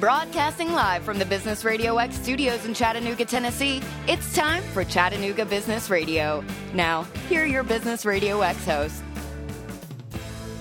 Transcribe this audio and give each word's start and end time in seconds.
Broadcasting 0.00 0.74
live 0.74 1.02
from 1.02 1.18
the 1.18 1.24
Business 1.24 1.64
Radio 1.64 1.96
X 1.98 2.14
studios 2.14 2.64
in 2.64 2.72
Chattanooga, 2.72 3.24
Tennessee, 3.24 3.82
it's 4.06 4.32
time 4.32 4.62
for 4.62 4.84
Chattanooga 4.84 5.44
Business 5.44 5.90
Radio. 5.90 6.44
Now, 6.72 7.02
here 7.28 7.42
are 7.42 7.46
your 7.46 7.64
Business 7.64 8.06
Radio 8.06 8.40
X 8.40 8.64
hosts. 8.64 9.02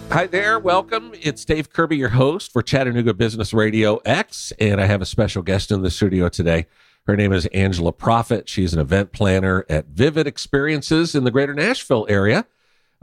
Hi 0.10 0.26
there, 0.26 0.58
welcome. 0.58 1.12
It's 1.22 1.46
Dave 1.46 1.72
Kirby, 1.72 1.98
your 1.98 2.10
host 2.10 2.52
for 2.52 2.64
Chattanooga 2.64 3.14
Business 3.14 3.54
Radio 3.54 3.98
X, 4.06 4.54
and 4.60 4.82
I 4.82 4.88
have 4.88 5.04
a 5.04 5.06
special 5.06 5.44
guest 5.44 5.70
in 5.70 5.84
the 5.84 5.92
studio 5.92 6.30
today. 6.30 6.66
Her 7.06 7.16
name 7.16 7.32
is 7.32 7.46
Angela 7.48 7.94
Proffitt. 7.94 8.48
She's 8.48 8.74
an 8.74 8.80
event 8.80 9.12
planner 9.12 9.68
at 9.70 9.86
Vivid 9.86 10.26
Experiences 10.26 11.14
in 11.14 11.26
the 11.26 11.32
greater 11.32 11.54
Nashville 11.54 12.08
area. 12.10 12.48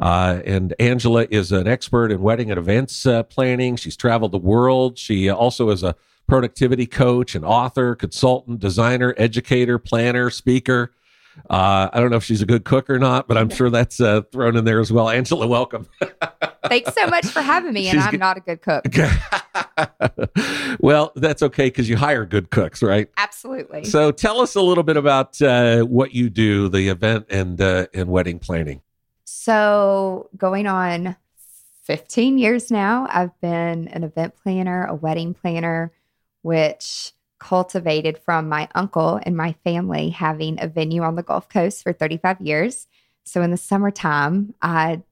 Uh, 0.00 0.40
and 0.44 0.74
Angela 0.80 1.28
is 1.30 1.52
an 1.52 1.68
expert 1.68 2.10
in 2.10 2.20
wedding 2.20 2.50
and 2.50 2.58
events 2.58 3.06
uh, 3.06 3.22
planning. 3.22 3.76
She's 3.76 3.96
traveled 3.96 4.32
the 4.32 4.38
world. 4.38 4.98
She 4.98 5.30
also 5.30 5.70
is 5.70 5.84
a 5.84 5.94
productivity 6.26 6.86
coach, 6.86 7.34
and 7.34 7.44
author, 7.44 7.94
consultant, 7.94 8.60
designer, 8.60 9.14
educator, 9.16 9.78
planner, 9.78 10.30
speaker. 10.30 10.92
Uh, 11.50 11.88
I 11.92 12.00
don't 12.00 12.10
know 12.10 12.16
if 12.16 12.24
she's 12.24 12.42
a 12.42 12.46
good 12.46 12.64
cook 12.64 12.88
or 12.88 12.98
not, 12.98 13.26
but 13.26 13.36
I'm 13.36 13.50
sure 13.50 13.68
that's 13.68 14.00
uh, 14.00 14.22
thrown 14.32 14.56
in 14.56 14.64
there 14.64 14.80
as 14.80 14.92
well. 14.92 15.08
Angela, 15.08 15.46
welcome. 15.46 15.88
Thanks 16.68 16.94
so 16.94 17.06
much 17.08 17.26
for 17.26 17.42
having 17.42 17.72
me. 17.72 17.88
And 17.88 17.98
She's 17.98 18.06
I'm 18.06 18.12
g- 18.12 18.16
not 18.18 18.36
a 18.36 18.40
good 18.40 18.62
cook. 18.62 18.84
well, 20.80 21.12
that's 21.16 21.42
okay 21.42 21.66
because 21.66 21.88
you 21.88 21.96
hire 21.96 22.24
good 22.24 22.50
cooks, 22.50 22.82
right? 22.82 23.08
Absolutely. 23.16 23.84
So 23.84 24.12
tell 24.12 24.40
us 24.40 24.54
a 24.54 24.62
little 24.62 24.84
bit 24.84 24.96
about 24.96 25.40
uh, 25.42 25.82
what 25.82 26.14
you 26.14 26.30
do, 26.30 26.68
the 26.68 26.88
event 26.88 27.26
and 27.30 27.60
uh, 27.60 27.86
and 27.92 28.08
wedding 28.08 28.38
planning. 28.38 28.80
So, 29.24 30.30
going 30.36 30.66
on 30.66 31.16
15 31.82 32.38
years 32.38 32.70
now, 32.70 33.06
I've 33.10 33.38
been 33.40 33.88
an 33.88 34.04
event 34.04 34.36
planner, 34.36 34.86
a 34.86 34.94
wedding 34.94 35.34
planner, 35.34 35.92
which 36.44 37.12
cultivated 37.38 38.18
from 38.18 38.50
my 38.50 38.68
uncle 38.74 39.18
and 39.22 39.34
my 39.34 39.54
family 39.64 40.10
having 40.10 40.60
a 40.60 40.68
venue 40.68 41.02
on 41.02 41.14
the 41.14 41.22
Gulf 41.22 41.48
Coast 41.48 41.82
for 41.82 41.94
35 41.94 42.42
years. 42.42 42.86
So, 43.24 43.40
in 43.40 43.50
the 43.50 43.56
summertime, 43.56 44.54
I 44.60 45.02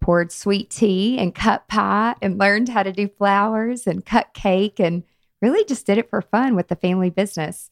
poured 0.00 0.32
sweet 0.32 0.70
tea 0.70 1.18
and 1.18 1.34
cut 1.34 1.68
pie 1.68 2.14
and 2.22 2.38
learned 2.38 2.70
how 2.70 2.82
to 2.82 2.92
do 2.92 3.08
flowers 3.08 3.86
and 3.86 4.06
cut 4.06 4.32
cake 4.32 4.80
and 4.80 5.02
really 5.42 5.66
just 5.66 5.84
did 5.84 5.98
it 5.98 6.08
for 6.08 6.22
fun 6.22 6.56
with 6.56 6.68
the 6.68 6.76
family 6.76 7.10
business. 7.10 7.70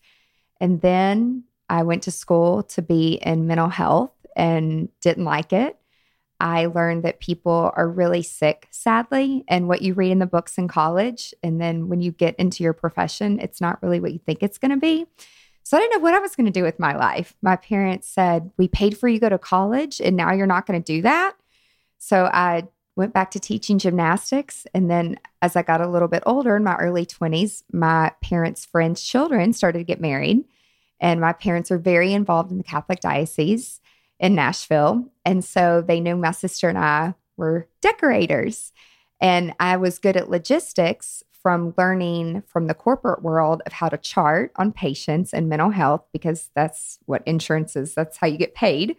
And 0.61 0.83
then 0.83 1.45
I 1.71 1.83
went 1.83 2.03
to 2.03 2.11
school 2.11 2.65
to 2.65 2.83
be 2.83 3.15
in 3.15 3.47
mental 3.47 3.71
health 3.71 4.13
and 4.37 4.91
didn't 5.01 5.25
like 5.25 5.55
it. 5.55 5.79
I 6.43 6.67
learned 6.67 7.05
that 7.05 7.21
people 7.21 7.71
are 7.77 7.89
really 7.89 8.23
sick, 8.23 8.67
sadly, 8.73 9.45
and 9.47 9.69
what 9.69 9.81
you 9.81 9.95
read 9.95 10.11
in 10.11 10.19
the 10.19 10.27
books 10.27 10.59
in 10.59 10.67
college. 10.67 11.33
And 11.41 11.61
then 11.61 11.89
when 11.89 12.01
you 12.01 12.11
get 12.11 12.35
into 12.35 12.65
your 12.65 12.73
profession, 12.73 13.39
it's 13.39 13.61
not 13.61 13.81
really 13.81 14.01
what 14.01 14.13
you 14.13 14.19
think 14.19 14.43
it's 14.43 14.59
going 14.59 14.73
to 14.73 14.77
be. 14.77 15.07
So 15.63 15.77
I 15.77 15.81
didn't 15.81 15.93
know 15.93 16.03
what 16.03 16.15
I 16.15 16.19
was 16.19 16.35
going 16.35 16.47
to 16.47 16.53
do 16.53 16.65
with 16.65 16.81
my 16.81 16.97
life. 16.97 17.37
My 17.43 17.55
parents 17.55 18.09
said, 18.09 18.51
We 18.59 18.67
paid 18.67 18.99
for 18.99 19.07
you 19.07 19.19
to 19.19 19.21
go 19.21 19.29
to 19.29 19.39
college, 19.39 20.01
and 20.01 20.17
now 20.17 20.33
you're 20.33 20.49
not 20.49 20.67
going 20.67 20.83
to 20.83 20.85
do 20.85 21.03
that. 21.03 21.35
So 21.99 22.25
I 22.25 22.67
went 22.97 23.15
back 23.15 23.31
to 23.31 23.41
teaching 23.41 23.79
gymnastics. 23.79 24.67
And 24.75 24.91
then 24.91 25.21
as 25.43 25.55
I 25.55 25.63
got 25.63 25.81
a 25.81 25.89
little 25.89 26.09
bit 26.09 26.25
older 26.27 26.57
in 26.57 26.65
my 26.65 26.75
early 26.75 27.07
20s, 27.07 27.63
my 27.73 28.11
parents' 28.21 28.67
friends' 28.67 29.05
children 29.05 29.53
started 29.53 29.79
to 29.79 29.85
get 29.85 30.01
married. 30.01 30.45
And 30.99 31.21
my 31.21 31.33
parents 31.33 31.71
are 31.71 31.79
very 31.79 32.13
involved 32.13 32.51
in 32.51 32.59
the 32.59 32.65
Catholic 32.65 32.99
Diocese 32.99 33.81
in 34.23 34.35
Nashville. 34.35 35.05
And 35.27 35.45
so 35.45 35.85
they 35.87 36.01
knew 36.01 36.17
my 36.17 36.31
sister 36.31 36.71
and 36.71 36.79
I 36.79 37.15
were 37.37 37.69
decorators. 37.83 38.73
And 39.21 39.53
I 39.61 39.77
was 39.77 39.99
good 39.99 40.17
at 40.17 40.31
logistics 40.31 41.23
from 41.43 41.75
learning 41.77 42.45
from 42.47 42.69
the 42.69 42.75
corporate 42.75 43.23
world 43.23 43.63
of 43.67 43.73
how 43.73 43.89
to 43.89 43.99
chart 43.99 44.53
on 44.57 44.73
patients 44.73 45.35
and 45.35 45.49
mental 45.49 45.71
health, 45.71 46.05
because 46.13 46.51
that's 46.55 47.01
what 47.07 47.27
insurance 47.27 47.75
is, 47.75 47.95
that's 47.95 48.17
how 48.17 48.29
you 48.29 48.39
get 48.39 48.55
paid. 48.55 48.97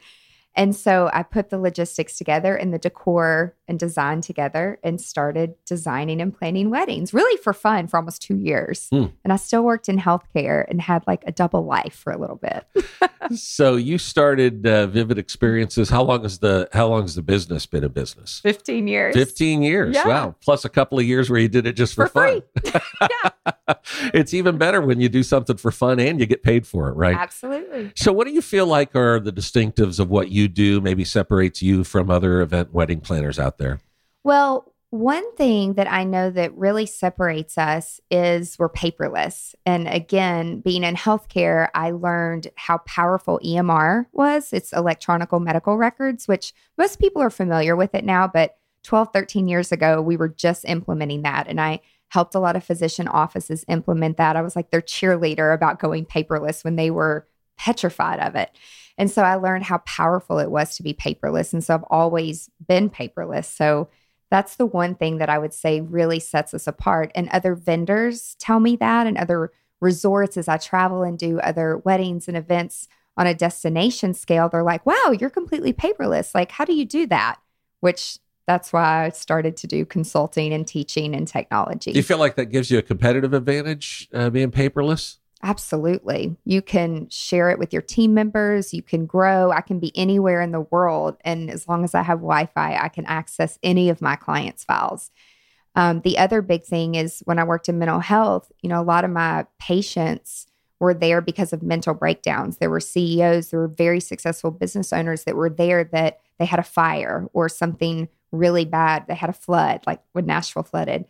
And 0.56 0.76
so 0.76 1.10
I 1.14 1.24
put 1.24 1.50
the 1.50 1.58
logistics 1.58 2.18
together 2.18 2.56
and 2.56 2.74
the 2.74 2.78
decor 2.78 3.56
and 3.68 3.80
design 3.80 4.22
together 4.22 4.80
and 4.84 5.02
started 5.02 5.56
designing 5.66 6.22
and 6.22 6.38
planning 6.38 6.70
weddings 6.70 7.14
really 7.14 7.42
for 7.42 7.54
fun 7.54 7.88
for 7.88 7.98
almost 7.98 8.22
two 8.22 8.36
years. 8.36 8.88
Hmm. 8.92 9.06
And 9.24 9.34
I 9.34 9.38
still 9.38 9.64
worked 9.64 9.90
in 9.90 9.98
healthcare 9.98 10.66
and 10.70 10.82
had 10.82 11.04
like 11.08 11.24
a 11.26 11.32
double 11.32 11.66
life 11.66 11.96
for 11.96 12.12
a 12.12 12.18
little 12.18 12.36
bit. 12.36 12.66
so 13.36 13.76
you 13.76 13.98
started 13.98 14.68
uh, 14.68 14.88
Vivid 14.88 15.18
Experiences. 15.18 15.90
How 15.90 16.04
long 16.04 16.24
has 16.24 16.40
the 16.40 16.70
How 16.74 16.88
long 16.88 17.04
has 17.04 17.16
the 17.16 17.22
business 17.22 17.66
been 17.66 17.84
a 17.84 17.90
business? 17.90 18.40
15 18.42 18.88
years. 18.88 19.16
Fifteen 19.16 19.64
years. 19.64 19.96
Yeah. 19.96 20.08
Wow. 20.08 20.36
Plus 20.42 20.66
a 20.66 20.70
couple 20.70 21.00
of 21.00 21.06
years 21.06 21.30
where 21.30 21.40
you 21.40 21.48
did 21.48 21.66
it 21.66 21.74
just 21.74 21.96
for, 21.96 22.08
For 22.08 22.42
fun. 22.64 23.54
it's 24.14 24.34
even 24.34 24.58
better 24.58 24.82
when 24.82 25.00
you 25.00 25.10
do 25.10 25.24
something 25.24 25.58
for 25.58 25.72
fun 25.72 26.00
and 26.00 26.20
you 26.20 26.26
get 26.26 26.44
paid 26.44 26.68
for 26.68 26.90
it, 26.90 26.94
right? 26.94 27.16
Absolutely. 27.16 27.92
So, 27.96 28.12
what 28.12 28.28
do 28.28 28.34
you 28.34 28.42
feel 28.42 28.66
like 28.66 28.96
are 28.96 29.20
the 29.20 29.32
distinctives 29.32 30.00
of 30.00 30.10
what 30.10 30.30
you 30.30 30.48
do? 30.48 30.82
Maybe 30.82 31.06
separates 31.06 31.62
you 31.62 31.84
from 31.84 32.10
other 32.10 32.42
event 32.42 32.74
wedding 32.74 33.00
planners 33.02 33.40
out 33.40 33.58
there. 33.58 33.80
Well, 34.24 34.74
one 34.94 35.36
thing 35.36 35.74
that 35.74 35.92
I 35.92 36.04
know 36.04 36.30
that 36.30 36.56
really 36.56 36.86
separates 36.86 37.58
us 37.58 38.00
is 38.12 38.60
we're 38.60 38.70
paperless. 38.70 39.56
And 39.66 39.88
again, 39.88 40.60
being 40.60 40.84
in 40.84 40.96
healthcare, 40.96 41.70
I 41.74 41.90
learned 41.90 42.50
how 42.58 42.78
powerful 42.86 43.40
EMR 43.44 44.06
was. 44.12 44.54
It's 44.54 44.72
electronic 44.72 45.32
medical 45.32 45.78
records, 45.78 46.28
which 46.28 46.54
most 46.78 47.00
people 47.00 47.24
are 47.24 47.32
familiar 47.32 47.76
with 47.76 47.96
it 47.96 48.06
now, 48.06 48.28
but 48.28 48.58
12, 48.84 49.10
13 49.12 49.48
years 49.48 49.72
ago, 49.72 50.00
we 50.00 50.16
were 50.16 50.30
just 50.30 50.64
implementing 50.66 51.24
that. 51.24 51.48
And 51.48 51.60
I 51.60 51.80
helped 52.10 52.36
a 52.36 52.40
lot 52.40 52.56
of 52.56 52.64
physician 52.64 53.08
offices 53.08 53.66
implement 53.68 54.18
that. 54.18 54.36
I 54.36 54.42
was 54.42 54.56
like 54.56 54.70
their 54.70 54.82
cheerleader 54.82 55.54
about 55.54 55.80
going 55.80 56.06
paperless 56.06 56.64
when 56.64 56.76
they 56.76 56.92
were 56.92 57.28
petrified 57.58 58.20
of 58.20 58.36
it. 58.36 58.52
And 58.98 59.10
so 59.10 59.24
I 59.24 59.36
learned 59.36 59.64
how 59.64 59.80
powerful 59.80 60.38
it 60.40 60.52
was 60.52 60.76
to 60.78 60.84
be 60.84 60.94
paperless. 60.94 61.54
And 61.54 61.64
so 61.64 61.74
I've 61.74 61.86
always 61.90 62.50
been 62.68 62.90
paperless. 62.90 63.46
So 63.46 63.90
that's 64.30 64.56
the 64.56 64.66
one 64.66 64.96
thing 64.96 65.18
that 65.18 65.30
I 65.30 65.40
would 65.40 65.54
say 65.54 65.82
really 65.82 66.20
sets 66.20 66.54
us 66.54 66.68
apart. 66.68 67.12
And 67.16 67.30
other 67.30 67.56
vendors 67.56 68.36
tell 68.40 68.60
me 68.60 68.76
that, 68.78 69.08
and 69.08 69.18
other 69.18 69.52
resorts 69.80 70.38
as 70.38 70.48
I 70.48 70.58
travel 70.58 71.04
and 71.04 71.18
do 71.18 71.40
other 71.40 71.78
weddings 71.78 72.28
and 72.28 72.38
events 72.38 72.88
on 73.18 73.28
a 73.28 73.36
destination 73.36 74.14
scale, 74.14 74.50
they're 74.50 74.64
like, 74.64 74.86
wow, 74.86 75.14
you're 75.20 75.30
completely 75.30 75.74
paperless. 75.74 76.34
Like, 76.34 76.52
how 76.52 76.66
do 76.66 76.74
you 76.74 76.86
do 76.86 77.06
that? 77.08 77.40
Which 77.80 78.18
that's 78.48 78.74
why 78.74 79.06
I 79.06 79.10
started 79.10 79.56
to 79.58 79.68
do 79.68 79.86
consulting 79.86 80.54
and 80.54 80.68
teaching 80.68 81.16
and 81.16 81.28
technology. 81.28 81.92
Do 81.92 81.98
you 81.98 82.04
feel 82.04 82.18
like 82.18 82.36
that 82.36 82.48
gives 82.48 82.70
you 82.70 82.78
a 82.78 82.82
competitive 82.82 83.34
advantage 83.34 84.10
uh, 84.14 84.30
being 84.30 84.52
paperless? 84.52 85.18
Absolutely. 85.42 86.38
You 86.46 86.62
can 86.62 87.10
share 87.10 87.50
it 87.50 87.60
with 87.60 87.74
your 87.74 87.82
team 87.82 88.14
members. 88.14 88.74
You 88.74 88.82
can 88.82 89.06
grow. 89.06 89.52
I 89.52 89.60
can 89.60 89.78
be 89.78 89.92
anywhere 89.96 90.42
in 90.42 90.54
the 90.54 90.62
world. 90.62 91.18
And 91.22 91.50
as 91.50 91.68
long 91.68 91.84
as 91.84 91.94
I 91.94 92.02
have 92.02 92.20
Wi 92.20 92.46
Fi, 92.46 92.78
I 92.78 92.88
can 92.88 93.06
access 93.06 93.60
any 93.62 93.90
of 93.90 94.02
my 94.02 94.16
clients' 94.16 94.64
files. 94.64 95.12
Um, 95.76 96.02
the 96.02 96.18
other 96.18 96.42
big 96.42 96.64
thing 96.64 96.96
is 96.96 97.22
when 97.26 97.40
I 97.40 97.44
worked 97.44 97.68
in 97.68 97.80
mental 97.80 98.00
health, 98.00 98.52
you 98.62 98.70
know, 98.70 98.82
a 98.82 98.84
lot 98.84 99.04
of 99.04 99.12
my 99.12 99.46
patients 99.60 100.48
were 100.80 100.94
there 100.94 101.20
because 101.20 101.52
of 101.52 101.64
mental 101.64 101.94
breakdowns. 101.94 102.58
There 102.58 102.70
were 102.70 102.80
CEOs, 102.80 103.50
there 103.50 103.60
were 103.60 103.68
very 103.68 104.00
successful 104.00 104.52
business 104.52 104.94
owners 104.94 105.24
that 105.24 105.36
were 105.36 105.50
there 105.50 105.84
that 105.86 106.20
they 106.40 106.46
had 106.46 106.60
a 106.60 106.64
fire 106.64 107.28
or 107.34 107.50
something 107.50 108.08
really 108.34 108.66
bad. 108.66 109.06
They 109.08 109.16
had 109.16 109.30
a 109.30 109.34
flood, 109.34 109.82
like 109.88 110.02
when 110.12 110.26
Nashville 110.26 110.64
flooded 110.64 111.06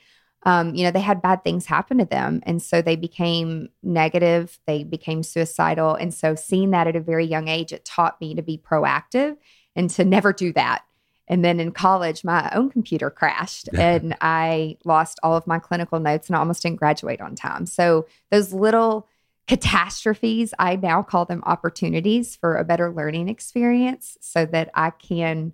um, 0.45 0.75
you 0.75 0.83
know, 0.83 0.91
they 0.91 1.01
had 1.01 1.21
bad 1.21 1.43
things 1.43 1.65
happen 1.65 1.97
to 1.99 2.05
them. 2.05 2.41
And 2.43 2.61
so 2.61 2.81
they 2.81 2.95
became 2.95 3.69
negative, 3.81 4.59
they 4.67 4.83
became 4.83 5.23
suicidal. 5.23 5.95
And 5.95 6.13
so 6.13 6.35
seeing 6.35 6.71
that 6.71 6.87
at 6.87 6.95
a 6.95 7.01
very 7.01 7.25
young 7.25 7.47
age, 7.47 7.71
it 7.71 7.85
taught 7.85 8.19
me 8.19 8.35
to 8.35 8.41
be 8.41 8.57
proactive 8.57 9.37
and 9.75 9.89
to 9.91 10.03
never 10.03 10.33
do 10.33 10.51
that. 10.53 10.83
And 11.29 11.43
then 11.45 11.61
in 11.61 11.71
college, 11.71 12.25
my 12.25 12.51
own 12.53 12.69
computer 12.69 13.09
crashed 13.09 13.69
and 13.77 14.15
I 14.19 14.77
lost 14.83 15.19
all 15.23 15.37
of 15.37 15.47
my 15.47 15.59
clinical 15.59 15.99
notes 15.99 16.27
and 16.27 16.35
I 16.35 16.39
almost 16.39 16.61
didn't 16.61 16.79
graduate 16.79 17.21
on 17.21 17.35
time. 17.35 17.65
So 17.65 18.05
those 18.29 18.53
little 18.53 19.07
catastrophes, 19.47 20.53
I 20.59 20.75
now 20.75 21.03
call 21.03 21.25
them 21.25 21.43
opportunities 21.45 22.35
for 22.35 22.57
a 22.57 22.63
better 22.63 22.91
learning 22.91 23.29
experience 23.29 24.17
so 24.21 24.45
that 24.45 24.69
I 24.73 24.89
can 24.89 25.53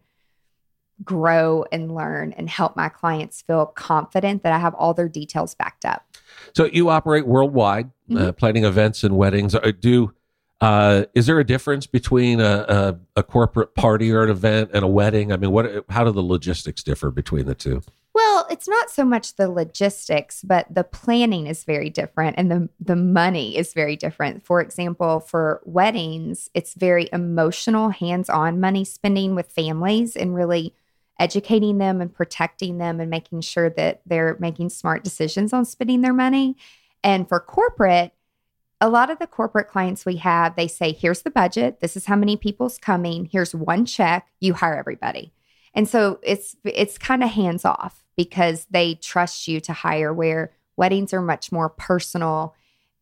grow 1.04 1.66
and 1.72 1.94
learn 1.96 2.34
and 2.34 2.50
help 2.50 2.75
my 2.75 2.90
clients 2.90 3.42
feel 3.42 3.68
confident 3.68 4.44
that 4.44 4.54
I 4.54 4.60
have 4.60 4.74
all 4.75 4.94
their 4.94 5.10
details 5.10 5.56
backed 5.56 5.86
up. 5.86 6.06
So 6.56 6.66
you 6.66 6.90
operate 6.90 7.25
worldwide, 7.28 7.90
uh, 8.12 8.13
Mhm. 8.13 8.38
planning 8.38 8.66
events 8.66 9.04
and 9.04 9.16
weddings. 9.16 9.56
Uh, 9.56 9.72
Do 9.80 10.13
uh, 10.62 11.06
is 11.16 11.25
there 11.25 11.40
a 11.40 11.46
difference 11.46 11.86
between 11.88 12.42
a, 12.42 12.66
a, 13.16 13.19
a 13.19 13.24
corporate 13.24 13.75
party 13.75 14.12
or 14.12 14.24
an 14.24 14.30
event 14.30 14.69
and 14.74 14.84
a 14.84 14.88
wedding? 14.90 15.31
I 15.31 15.38
mean, 15.38 15.51
what? 15.51 15.86
How 15.90 16.04
do 16.04 16.12
the 16.12 16.22
logistics 16.22 16.84
differ 16.84 17.12
between 17.12 17.46
the 17.46 17.56
two? 17.56 17.81
Well, 18.13 18.46
it's 18.50 18.68
not 18.68 18.90
so 18.90 19.06
much 19.06 19.38
the 19.38 19.50
logistics, 19.50 20.44
but 20.44 20.66
the 20.69 20.84
planning 20.84 21.48
is 21.48 21.63
very 21.63 21.90
different 21.90 22.36
and 22.38 22.51
the 22.51 22.68
the 22.78 22.98
money 22.98 23.56
is 23.56 23.74
very 23.74 23.96
different. 23.96 24.46
For 24.46 24.60
example, 24.60 25.22
for 25.22 25.62
weddings, 25.63 26.50
it's 26.54 26.74
very 26.74 27.07
emotional, 27.13 27.90
hands-on 27.92 28.60
money 28.60 28.84
spending 28.84 29.36
with 29.36 29.50
families 29.50 30.18
and 30.18 30.36
really 30.36 30.74
educating 31.19 31.77
them 31.77 32.01
and 32.01 32.13
protecting 32.13 32.77
them 32.77 33.00
and 33.00 33.10
making 33.10 33.42
sure 33.42 33.69
that 33.69 34.01
they're 34.06 34.38
making 34.39 34.69
smart 34.69 35.04
decisions 35.04 35.54
on 35.54 35.66
spending 35.66 36.01
their 36.01 36.13
money. 36.13 36.56
And 37.04 37.27
for 37.27 37.39
corporate, 37.39 38.13
a 38.81 38.89
lot 38.89 39.10
of 39.10 39.19
the 39.19 39.27
corporate 39.27 39.68
clients 39.68 40.06
we 40.06 40.16
have, 40.18 40.56
they 40.56 40.68
say, 40.68 40.94
here's 40.94 41.21
the 41.21 41.30
budget. 41.30 41.81
This 41.81 41.98
is 41.98 42.06
how 42.06 42.16
many 42.16 42.38
people's 42.38 42.77
coming. 42.77 43.30
Here's 43.31 43.54
one 43.54 43.86
check. 43.86 44.27
You 44.39 44.54
hire 44.54 44.77
everybody. 44.77 45.33
And 45.74 45.88
so 45.88 46.19
it's 46.24 46.56
it's 46.63 46.98
kind 46.98 47.24
of 47.24 47.30
hands 47.30 47.63
off 47.63 48.04
because 48.15 48.65
they 48.72 48.95
trust 48.95 49.48
you 49.48 49.60
to 49.62 49.74
hire 49.74 50.13
where 50.13 50.51
weddings 50.77 51.13
are 51.13 51.22
much 51.22 51.51
more 51.51 51.69
personal 51.69 52.56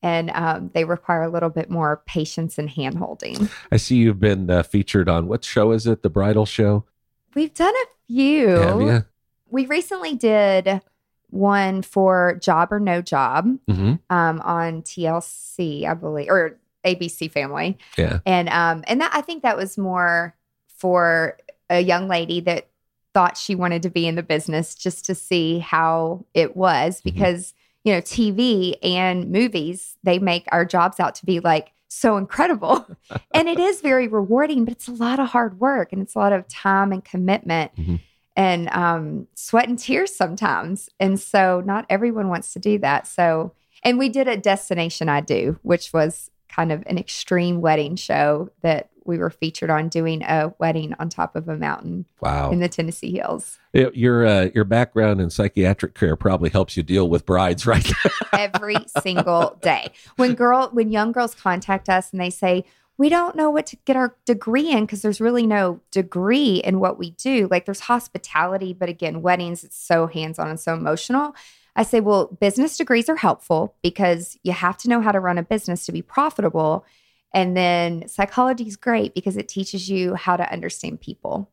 and 0.03 0.29
um, 0.31 0.69
they 0.73 0.83
require 0.83 1.23
a 1.23 1.29
little 1.29 1.49
bit 1.49 1.69
more 1.69 2.03
patience 2.05 2.57
and 2.57 2.69
handholding. 2.69 3.49
I 3.71 3.77
see 3.77 3.95
you've 3.95 4.19
been 4.19 4.49
uh, 4.49 4.63
featured 4.63 5.09
on 5.09 5.27
what 5.27 5.43
show 5.43 5.71
is 5.71 5.87
it? 5.87 6.03
The 6.03 6.09
bridal 6.09 6.45
show? 6.45 6.85
We've 7.33 7.53
done 7.53 7.73
a 7.73 7.96
few. 8.07 8.47
Have 8.47 8.81
you? 8.81 9.05
We 9.49 9.65
recently 9.65 10.15
did 10.15 10.81
one 11.29 11.81
for 11.81 12.37
Job 12.41 12.71
or 12.71 12.79
No 12.79 13.01
Job 13.01 13.57
hmm 13.67 13.95
um, 14.09 14.41
on 14.41 14.81
TLC, 14.81 15.85
I 15.85 15.93
believe, 15.93 16.29
or 16.29 16.57
ABC 16.85 17.29
Family. 17.31 17.77
Yeah. 17.97 18.19
And 18.25 18.49
um, 18.49 18.83
and 18.87 19.01
that 19.01 19.11
I 19.13 19.21
think 19.21 19.43
that 19.43 19.57
was 19.57 19.77
more 19.77 20.35
for 20.67 21.37
a 21.69 21.81
young 21.81 22.07
lady 22.07 22.39
that 22.41 22.69
thought 23.13 23.37
she 23.37 23.55
wanted 23.55 23.81
to 23.83 23.89
be 23.89 24.07
in 24.07 24.15
the 24.15 24.23
business 24.23 24.75
just 24.75 25.05
to 25.05 25.15
see 25.15 25.59
how 25.59 26.25
it 26.33 26.55
was 26.55 27.01
because 27.01 27.53
you 27.83 27.91
know 27.91 27.99
TV 27.99 28.75
and 28.83 29.31
movies 29.31 29.97
they 30.03 30.19
make 30.19 30.45
our 30.51 30.65
jobs 30.65 30.99
out 30.99 31.15
to 31.15 31.25
be 31.25 31.39
like 31.39 31.71
so 31.99 32.17
incredible. 32.17 32.85
And 33.33 33.47
it 33.47 33.59
is 33.59 33.81
very 33.81 34.07
rewarding 34.07 34.65
but 34.65 34.73
it's 34.73 34.87
a 34.87 34.91
lot 34.93 35.19
of 35.19 35.27
hard 35.29 35.59
work 35.59 35.93
and 35.93 36.01
it's 36.01 36.15
a 36.15 36.19
lot 36.19 36.33
of 36.33 36.47
time 36.47 36.91
and 36.91 37.03
commitment 37.03 37.71
Mhm. 37.75 37.99
and 38.35 38.69
um, 38.69 39.27
sweat 39.35 39.67
and 39.69 39.77
tears 39.79 40.13
sometimes. 40.15 40.89
And 40.99 41.19
so 41.19 41.61
not 41.65 41.85
everyone 41.89 42.29
wants 42.29 42.53
to 42.53 42.59
do 42.59 42.77
that. 42.79 43.07
So 43.07 43.53
and 43.83 43.97
we 43.99 44.09
did 44.09 44.27
a 44.27 44.37
destination 44.37 45.07
I 45.09 45.21
do 45.21 45.59
which 45.61 45.93
was 45.93 46.29
kind 46.49 46.71
of 46.71 46.83
an 46.87 46.97
extreme 46.97 47.61
wedding 47.61 47.95
show 47.95 48.49
that 48.63 48.89
we 49.07 49.17
were 49.17 49.29
featured 49.29 49.69
on 49.69 49.89
doing 49.89 50.21
a 50.23 50.53
wedding 50.59 50.93
on 50.99 51.09
top 51.09 51.35
of 51.35 51.47
a 51.47 51.55
mountain 51.57 52.05
Wow. 52.21 52.51
in 52.51 52.59
the 52.59 52.67
Tennessee 52.69 53.13
hills 53.13 53.57
Yeah, 53.73 53.89
Your 53.93 54.25
uh, 54.25 54.49
your 54.53 54.65
background 54.65 55.21
in 55.21 55.29
psychiatric 55.29 55.95
care 55.95 56.15
probably 56.15 56.49
helps 56.49 56.75
you 56.77 56.83
deal 56.83 57.09
with 57.09 57.25
brides, 57.25 57.65
right? 57.65 57.91
every 58.33 58.77
single 59.01 59.57
day. 59.61 59.91
When 60.17 60.33
girl 60.35 60.69
when 60.73 60.91
young 60.91 61.11
girls 61.11 61.33
contact 61.35 61.89
us 61.89 62.11
and 62.11 62.19
they 62.21 62.29
say, 62.29 62.65
"We 62.97 63.09
don't 63.09 63.35
know 63.35 63.49
what 63.49 63.65
to 63.67 63.77
get 63.85 63.95
our 63.95 64.15
degree 64.25 64.69
in 64.71 64.85
because 64.85 65.01
there's 65.01 65.21
really 65.21 65.47
no 65.47 65.79
degree 65.91 66.57
in 66.57 66.79
what 66.79 66.97
we 66.97 67.11
do." 67.11 67.47
Like 67.49 67.65
there's 67.65 67.81
hospitality, 67.81 68.73
but 68.73 68.89
again, 68.89 69.21
weddings 69.21 69.63
it's 69.63 69.77
so 69.77 70.07
hands-on 70.07 70.49
and 70.49 70.59
so 70.59 70.73
emotional. 70.73 71.35
I 71.75 71.83
say, 71.83 71.99
"Well, 71.99 72.27
business 72.39 72.77
degrees 72.77 73.07
are 73.09 73.15
helpful 73.17 73.75
because 73.83 74.37
you 74.43 74.51
have 74.51 74.77
to 74.79 74.89
know 74.89 75.01
how 75.01 75.11
to 75.11 75.19
run 75.19 75.37
a 75.37 75.43
business 75.43 75.85
to 75.85 75.91
be 75.91 76.01
profitable." 76.01 76.85
And 77.33 77.55
then 77.55 78.07
psychology 78.07 78.65
is 78.67 78.75
great 78.75 79.13
because 79.13 79.37
it 79.37 79.47
teaches 79.47 79.89
you 79.89 80.15
how 80.15 80.37
to 80.37 80.51
understand 80.51 81.01
people. 81.01 81.49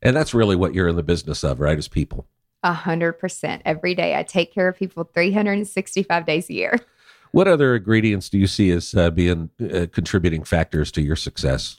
and 0.00 0.14
that's 0.16 0.32
really 0.32 0.56
what 0.56 0.74
you're 0.74 0.88
in 0.88 0.96
the 0.96 1.02
business 1.02 1.42
of, 1.42 1.60
right? 1.60 1.78
Is 1.78 1.88
people. 1.88 2.26
A 2.62 2.72
hundred 2.72 3.14
percent 3.14 3.62
every 3.64 3.94
day. 3.94 4.16
I 4.16 4.22
take 4.22 4.52
care 4.52 4.68
of 4.68 4.76
people 4.76 5.04
365 5.04 6.26
days 6.26 6.48
a 6.50 6.54
year. 6.54 6.78
What 7.30 7.46
other 7.46 7.76
ingredients 7.76 8.30
do 8.30 8.38
you 8.38 8.46
see 8.46 8.70
as 8.70 8.94
uh, 8.94 9.10
being 9.10 9.50
uh, 9.60 9.84
contributing 9.92 10.44
factors 10.44 10.90
to 10.92 11.02
your 11.02 11.14
success? 11.14 11.78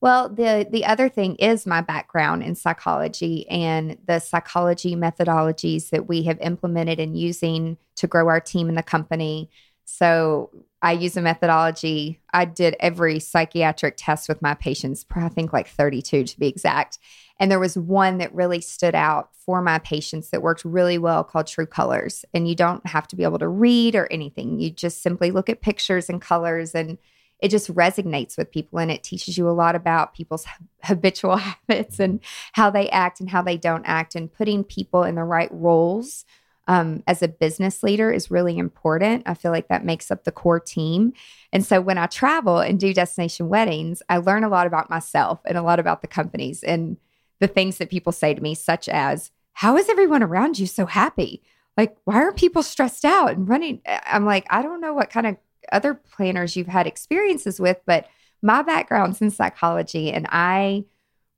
Well, 0.00 0.28
the 0.28 0.66
the 0.68 0.84
other 0.84 1.08
thing 1.08 1.36
is 1.36 1.66
my 1.66 1.82
background 1.82 2.42
in 2.42 2.56
psychology 2.56 3.48
and 3.48 3.96
the 4.06 4.18
psychology 4.18 4.96
methodologies 4.96 5.90
that 5.90 6.08
we 6.08 6.24
have 6.24 6.40
implemented 6.40 6.98
and 6.98 7.16
using 7.16 7.76
to 7.94 8.08
grow 8.08 8.28
our 8.28 8.40
team 8.40 8.68
in 8.68 8.74
the 8.74 8.82
company. 8.82 9.50
So 9.84 10.50
I 10.80 10.92
use 10.92 11.16
a 11.16 11.22
methodology. 11.22 12.20
I 12.32 12.44
did 12.44 12.76
every 12.78 13.18
psychiatric 13.18 13.94
test 13.96 14.28
with 14.28 14.40
my 14.40 14.54
patients, 14.54 15.04
I 15.14 15.28
think 15.28 15.52
like 15.52 15.68
32 15.68 16.24
to 16.24 16.38
be 16.38 16.46
exact. 16.46 16.98
And 17.40 17.50
there 17.50 17.58
was 17.58 17.76
one 17.76 18.18
that 18.18 18.34
really 18.34 18.60
stood 18.60 18.94
out 18.94 19.30
for 19.34 19.60
my 19.62 19.78
patients 19.78 20.30
that 20.30 20.42
worked 20.42 20.64
really 20.64 20.98
well 20.98 21.24
called 21.24 21.46
True 21.46 21.66
Colors. 21.66 22.24
And 22.34 22.48
you 22.48 22.54
don't 22.54 22.86
have 22.86 23.08
to 23.08 23.16
be 23.16 23.24
able 23.24 23.38
to 23.38 23.48
read 23.48 23.96
or 23.96 24.06
anything. 24.12 24.60
You 24.60 24.70
just 24.70 25.02
simply 25.02 25.30
look 25.30 25.48
at 25.48 25.60
pictures 25.60 26.08
and 26.08 26.20
colors 26.20 26.74
and 26.74 26.98
it 27.40 27.50
just 27.50 27.72
resonates 27.74 28.36
with 28.36 28.50
people 28.50 28.80
and 28.80 28.90
it 28.90 29.04
teaches 29.04 29.38
you 29.38 29.48
a 29.48 29.52
lot 29.52 29.76
about 29.76 30.14
people's 30.14 30.44
habitual 30.82 31.36
habits 31.68 32.00
and 32.00 32.20
how 32.52 32.70
they 32.70 32.88
act 32.90 33.20
and 33.20 33.30
how 33.30 33.42
they 33.42 33.56
don't 33.56 33.84
act 33.84 34.14
and 34.14 34.32
putting 34.32 34.64
people 34.64 35.04
in 35.04 35.14
the 35.14 35.24
right 35.24 35.50
roles 35.52 36.24
um, 36.68 37.02
as 37.06 37.22
a 37.22 37.28
business 37.28 37.82
leader 37.82 38.12
is 38.12 38.30
really 38.30 38.58
important. 38.58 39.24
I 39.26 39.34
feel 39.34 39.50
like 39.50 39.68
that 39.68 39.84
makes 39.84 40.10
up 40.10 40.24
the 40.24 40.32
core 40.32 40.60
team. 40.60 41.14
And 41.52 41.64
so 41.64 41.80
when 41.80 41.98
i 41.98 42.06
travel 42.06 42.58
and 42.58 42.78
do 42.78 42.92
destination 42.92 43.48
weddings 43.48 44.02
i 44.08 44.18
learn 44.18 44.44
a 44.44 44.48
lot 44.48 44.66
about 44.66 44.90
myself 44.90 45.40
and 45.46 45.56
a 45.56 45.62
lot 45.62 45.80
about 45.80 46.02
the 46.02 46.06
companies 46.06 46.62
and 46.62 46.98
the 47.40 47.48
things 47.48 47.78
that 47.78 47.90
people 47.90 48.12
say 48.12 48.34
to 48.34 48.42
me 48.42 48.54
such 48.54 48.88
as 48.88 49.30
how 49.54 49.76
is 49.76 49.88
everyone 49.88 50.22
around 50.22 50.58
you 50.58 50.66
so 50.66 50.86
happy? 50.86 51.42
Like 51.76 51.96
why 52.04 52.16
are 52.16 52.32
people 52.32 52.62
stressed 52.62 53.04
out 53.04 53.32
and 53.32 53.48
running? 53.48 53.80
I'm 53.86 54.24
like 54.24 54.46
i 54.50 54.62
don't 54.62 54.80
know 54.80 54.92
what 54.92 55.10
kind 55.10 55.26
of 55.26 55.36
other 55.72 55.94
planners 55.94 56.56
you've 56.56 56.66
had 56.66 56.86
experiences 56.86 57.60
with, 57.60 57.78
but 57.86 58.06
my 58.42 58.62
background's 58.62 59.20
in 59.20 59.30
psychology 59.30 60.10
and 60.12 60.26
I 60.30 60.84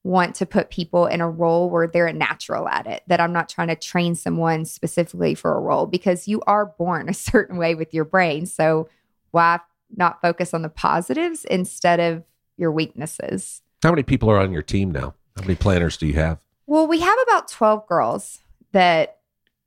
want 0.02 0.34
to 0.36 0.46
put 0.46 0.70
people 0.70 1.06
in 1.06 1.20
a 1.20 1.28
role 1.28 1.68
where 1.68 1.86
they're 1.86 2.06
a 2.06 2.12
natural 2.12 2.68
at 2.68 2.86
it, 2.86 3.02
that 3.06 3.20
I'm 3.20 3.32
not 3.32 3.48
trying 3.48 3.68
to 3.68 3.76
train 3.76 4.14
someone 4.14 4.64
specifically 4.64 5.34
for 5.34 5.54
a 5.54 5.60
role 5.60 5.86
because 5.86 6.26
you 6.26 6.40
are 6.46 6.66
born 6.66 7.08
a 7.10 7.14
certain 7.14 7.56
way 7.56 7.74
with 7.74 7.92
your 7.92 8.04
brain. 8.04 8.46
So 8.46 8.88
why 9.30 9.60
not 9.94 10.20
focus 10.20 10.54
on 10.54 10.62
the 10.62 10.68
positives 10.68 11.44
instead 11.44 12.00
of 12.00 12.24
your 12.56 12.72
weaknesses? 12.72 13.62
How 13.82 13.90
many 13.90 14.02
people 14.02 14.30
are 14.30 14.38
on 14.38 14.52
your 14.52 14.62
team 14.62 14.90
now? 14.90 15.14
How 15.36 15.42
many 15.42 15.54
planners 15.54 15.96
do 15.96 16.06
you 16.06 16.14
have? 16.14 16.38
Well, 16.66 16.86
we 16.86 17.00
have 17.00 17.18
about 17.26 17.48
12 17.48 17.86
girls 17.86 18.40
that 18.72 19.19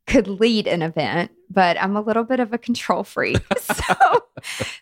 could 0.05 0.27
lead 0.27 0.67
an 0.67 0.81
event, 0.81 1.31
but 1.49 1.81
I'm 1.81 1.95
a 1.95 2.01
little 2.01 2.23
bit 2.23 2.39
of 2.39 2.53
a 2.53 2.57
control 2.57 3.03
freak. 3.03 3.37
so 3.57 3.93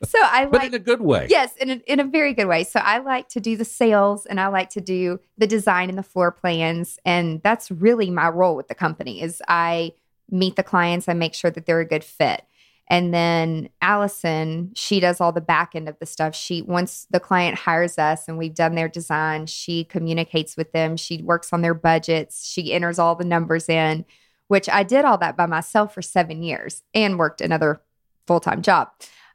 so 0.04 0.20
I 0.22 0.48
But 0.50 0.62
like 0.62 0.68
in 0.70 0.74
a 0.74 0.80
good 0.80 1.02
way. 1.02 1.28
Yes, 1.30 1.56
in 1.58 1.70
a, 1.70 1.74
in 1.86 2.00
a 2.00 2.04
very 2.04 2.34
good 2.34 2.48
way. 2.48 2.64
So 2.64 2.80
I 2.80 2.98
like 3.00 3.30
to 3.30 3.40
do 3.40 3.56
the 3.56 3.66
sales 3.66 4.26
and 4.26 4.40
I 4.40 4.48
like 4.48 4.70
to 4.72 4.82
do 4.82 5.20
the 5.38 5.48
design 5.48 5.90
and 5.90 5.98
the 5.98 6.04
floor 6.04 6.32
plans 6.32 7.00
and 7.06 7.42
that's 7.44 7.70
really 7.70 8.10
my 8.10 8.30
role 8.30 8.56
with 8.56 8.68
the 8.68 8.76
company 8.76 9.22
is 9.22 9.42
I 9.48 9.94
meet 10.30 10.56
the 10.56 10.64
clients, 10.64 11.08
I 11.08 11.14
make 11.14 11.34
sure 11.34 11.52
that 11.52 11.66
they're 11.66 11.82
a 11.82 11.86
good 11.86 12.04
fit. 12.04 12.44
And 12.88 13.14
then 13.14 13.70
Allison, 13.82 14.72
she 14.76 15.00
does 15.00 15.22
all 15.22 15.32
the 15.32 15.40
back 15.40 15.76
end 15.76 15.88
of 15.88 15.98
the 16.00 16.06
stuff. 16.06 16.36
She 16.36 16.62
once 16.62 17.08
the 17.10 17.22
client 17.22 17.58
hires 17.58 17.98
us 17.98 18.28
and 18.28 18.38
we've 18.38 18.54
done 18.54 18.76
their 18.76 18.90
design, 18.90 19.46
she 19.46 19.86
communicates 19.86 20.58
with 20.58 20.72
them, 20.74 20.98
she 20.98 21.22
works 21.22 21.54
on 21.54 21.62
their 21.62 21.74
budgets, 21.74 22.46
she 22.46 22.74
enters 22.74 23.00
all 23.00 23.16
the 23.16 23.24
numbers 23.24 23.70
in, 23.70 24.04
which 24.52 24.68
I 24.68 24.84
did 24.84 25.06
all 25.06 25.18
that 25.20 25.38
by 25.38 25.46
myself 25.46 25.94
for 25.94 26.02
7 26.02 26.44
years 26.44 26.84
and 26.94 27.18
worked 27.18 27.40
another 27.40 27.80
full-time 28.28 28.62
job. 28.62 28.90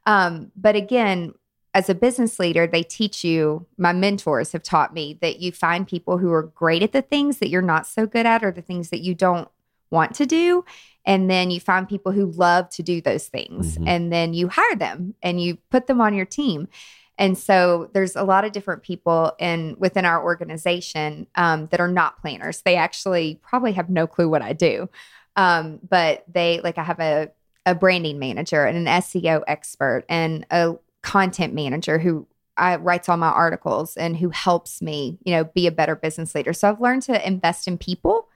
Um, 0.04 0.52
but 0.54 0.76
again, 0.76 1.32
as 1.72 1.88
a 1.88 1.94
business 1.94 2.38
leader, 2.38 2.66
they 2.66 2.82
teach 2.82 3.24
you, 3.24 3.64
my 3.78 3.94
mentors 3.94 4.52
have 4.52 4.62
taught 4.62 4.92
me 4.92 5.16
that 5.22 5.40
you 5.40 5.52
find 5.52 5.88
people 5.88 6.18
who 6.18 6.30
are 6.32 6.42
great 6.42 6.82
at 6.82 6.92
the 6.92 7.00
things 7.00 7.38
that 7.38 7.48
you're 7.48 7.62
not 7.62 7.86
so 7.86 8.06
good 8.06 8.26
at 8.26 8.44
or 8.44 8.52
the 8.52 8.60
things 8.60 8.90
that 8.90 9.00
you 9.00 9.14
don't 9.14 9.48
want 9.90 10.14
to 10.16 10.26
do. 10.26 10.66
And 11.06 11.30
then 11.30 11.50
you 11.50 11.60
find 11.60 11.88
people 11.88 12.12
who 12.12 12.26
love 12.32 12.68
to 12.70 12.82
do 12.82 13.00
those 13.00 13.26
things. 13.26 13.78
Mhm. 13.78 13.84
And 13.86 14.12
then 14.12 14.34
you 14.34 14.48
hire 14.48 14.76
them 14.76 15.14
and 15.22 15.40
you 15.40 15.56
put 15.70 15.86
them 15.86 16.02
on 16.02 16.12
your 16.12 16.26
team. 16.26 16.68
And 17.18 17.36
so 17.36 17.90
there's 17.92 18.14
a 18.16 18.24
lot 18.24 18.44
of 18.44 18.52
different 18.52 18.82
people 18.82 19.32
in 19.38 19.76
within 19.78 20.04
our 20.04 20.22
organization 20.22 21.26
um, 21.34 21.66
that 21.68 21.80
are 21.80 21.88
not 21.88 22.20
planners. 22.20 22.62
They 22.62 22.76
actually 22.76 23.40
probably 23.42 23.72
have 23.72 23.88
no 23.88 24.06
clue 24.06 24.28
what 24.28 24.42
I 24.42 24.52
do. 24.52 24.88
Um, 25.36 25.80
but 25.88 26.24
they 26.28 26.60
like 26.62 26.78
I 26.78 26.82
have 26.82 27.00
a 27.00 27.30
a 27.66 27.74
branding 27.74 28.18
manager 28.18 28.64
and 28.64 28.76
an 28.76 29.02
SEO 29.02 29.42
expert 29.48 30.04
and 30.08 30.46
a 30.50 30.76
content 31.02 31.52
manager 31.52 31.98
who 31.98 32.26
I, 32.56 32.76
writes 32.76 33.08
all 33.08 33.16
my 33.16 33.28
articles 33.28 33.96
and 33.96 34.16
who 34.16 34.30
helps 34.30 34.80
me, 34.80 35.18
you 35.24 35.32
know, 35.34 35.44
be 35.44 35.66
a 35.66 35.72
better 35.72 35.96
business 35.96 36.34
leader. 36.34 36.52
So 36.52 36.68
I've 36.68 36.80
learned 36.80 37.02
to 37.02 37.26
invest 37.26 37.68
in 37.68 37.76
people 37.76 38.28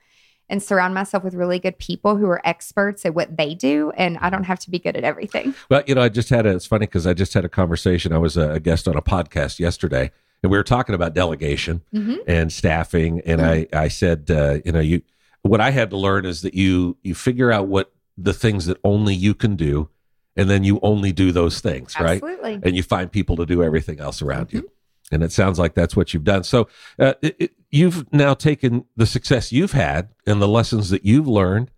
and 0.51 0.61
surround 0.61 0.93
myself 0.93 1.23
with 1.23 1.33
really 1.33 1.57
good 1.57 1.79
people 1.79 2.17
who 2.17 2.27
are 2.29 2.41
experts 2.45 3.05
at 3.05 3.15
what 3.15 3.37
they 3.37 3.55
do, 3.55 3.91
and 3.97 4.17
I 4.19 4.29
don't 4.29 4.43
have 4.43 4.59
to 4.59 4.69
be 4.69 4.77
good 4.77 4.95
at 4.95 5.03
everything. 5.03 5.55
Well, 5.69 5.81
you 5.87 5.95
know, 5.95 6.01
I 6.01 6.09
just 6.09 6.29
had 6.29 6.45
a, 6.45 6.49
it's 6.49 6.65
funny 6.65 6.85
because 6.85 7.07
I 7.07 7.13
just 7.13 7.33
had 7.33 7.45
a 7.45 7.49
conversation. 7.49 8.11
I 8.11 8.17
was 8.17 8.35
a, 8.37 8.59
guest 8.59 8.87
on 8.87 8.95
a 8.97 9.01
podcast 9.01 9.57
yesterday 9.57 10.11
and 10.43 10.51
we 10.51 10.57
were 10.57 10.63
talking 10.63 10.93
about 10.93 11.13
delegation 11.13 11.81
Mhm. 11.93 12.17
and 12.27 12.51
staffing. 12.51 13.21
And 13.21 13.41
I, 13.41 13.67
I 13.71 13.87
said, 13.87 14.29
uh, 14.29 14.57
you 14.65 14.71
know, 14.73 14.79
you, 14.81 15.01
what 15.43 15.61
I 15.61 15.69
had 15.71 15.89
to 15.91 15.97
learn 15.97 16.25
is 16.25 16.41
that 16.41 16.53
you, 16.53 16.97
you 17.03 17.15
figure 17.15 17.51
out 17.51 17.67
what 17.67 17.93
the 18.17 18.33
things 18.33 18.65
that 18.65 18.77
only 18.83 19.15
you 19.15 19.33
can 19.33 19.55
do 19.55 19.87
and 20.35 20.49
then 20.49 20.63
you 20.63 20.79
only 20.83 21.11
do 21.13 21.31
those 21.31 21.61
things, 21.61 21.95
right? 21.99 22.21
And 22.63 22.75
you 22.75 22.83
find 22.83 23.09
people 23.11 23.35
to 23.37 23.45
do 23.45 23.63
everything 23.63 23.99
else 23.99 24.21
around 24.21 24.51
you. 24.51 24.69
And 25.11 25.23
it 25.23 25.31
sounds 25.31 25.59
like 25.59 25.73
that's 25.73 25.95
what 25.95 26.13
you've 26.13 26.23
done. 26.23 26.43
So 26.43 26.67
uh, 26.99 27.13
it, 27.21 27.35
it- 27.39 27.51
you've 27.69 28.11
now 28.13 28.33
taken 28.33 28.85
the 28.97 29.05
success 29.05 29.51
you've 29.51 29.71
had 29.71 30.09
and 30.27 30.41
the 30.41 30.47
lessons 30.47 30.89
that 30.89 31.05
you've 31.05 31.27
learned, 31.27 31.71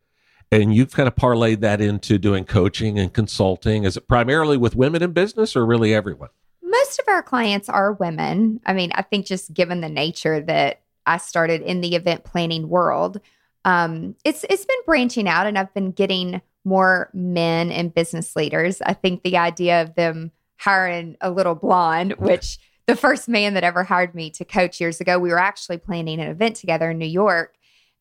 And 0.52 0.74
you've 0.76 0.92
kind 0.92 1.08
of 1.08 1.16
parlayed 1.16 1.62
that 1.62 1.82
into 1.82 2.18
doing 2.20 2.46
coaching 2.46 3.00
and 3.00 3.12
consulting. 3.14 3.84
Is 3.86 3.98
it 3.98 4.08
primarily 4.08 4.56
with 4.58 4.76
women 4.76 5.02
in 5.02 5.12
business 5.12 5.56
or 5.56 5.66
really 5.66 5.94
everyone? 5.94 6.30
Most 6.62 7.00
of 7.00 7.06
our 7.08 7.24
clients 7.24 7.70
are 7.70 7.94
women. 7.94 8.60
I 8.66 8.74
mean, 8.74 8.92
I 8.94 9.02
think 9.04 9.26
just 9.26 9.54
given 9.54 9.82
the 9.82 9.90
nature 9.90 10.40
that 10.42 10.82
I 11.06 11.18
started 11.18 11.62
in 11.62 11.82
the 11.82 11.96
event 11.96 12.24
planning 12.24 12.70
world, 12.70 13.20
um, 13.66 14.16
it's 14.24 14.44
it's 14.50 14.66
been 14.66 14.78
branching 14.86 15.28
out, 15.28 15.48
and 15.48 15.58
I've 15.58 15.74
been 15.74 15.92
getting 15.92 16.42
more 16.66 17.10
men 17.14 17.72
and 17.72 17.94
business 17.94 18.36
leaders. 18.36 18.82
I 18.82 18.94
think 18.94 19.24
the 19.24 19.38
idea 19.38 19.82
of 19.82 19.96
them 19.96 20.32
hiring 20.58 21.18
a 21.22 21.30
little 21.32 21.56
blonde, 21.56 22.14
which 22.20 22.58
the 22.86 22.96
first 22.96 23.30
man 23.30 23.54
that 23.54 23.64
ever 23.64 23.84
hired 23.84 24.14
me 24.14 24.30
to 24.32 24.46
coach 24.46 24.82
years 24.82 25.00
ago, 25.00 25.20
we 25.20 25.30
were 25.30 25.40
actually 25.40 25.78
planning 25.78 26.20
an 26.20 26.30
event 26.30 26.56
together 26.56 26.92
in 26.92 26.98
New 26.98 27.06
York. 27.06 27.56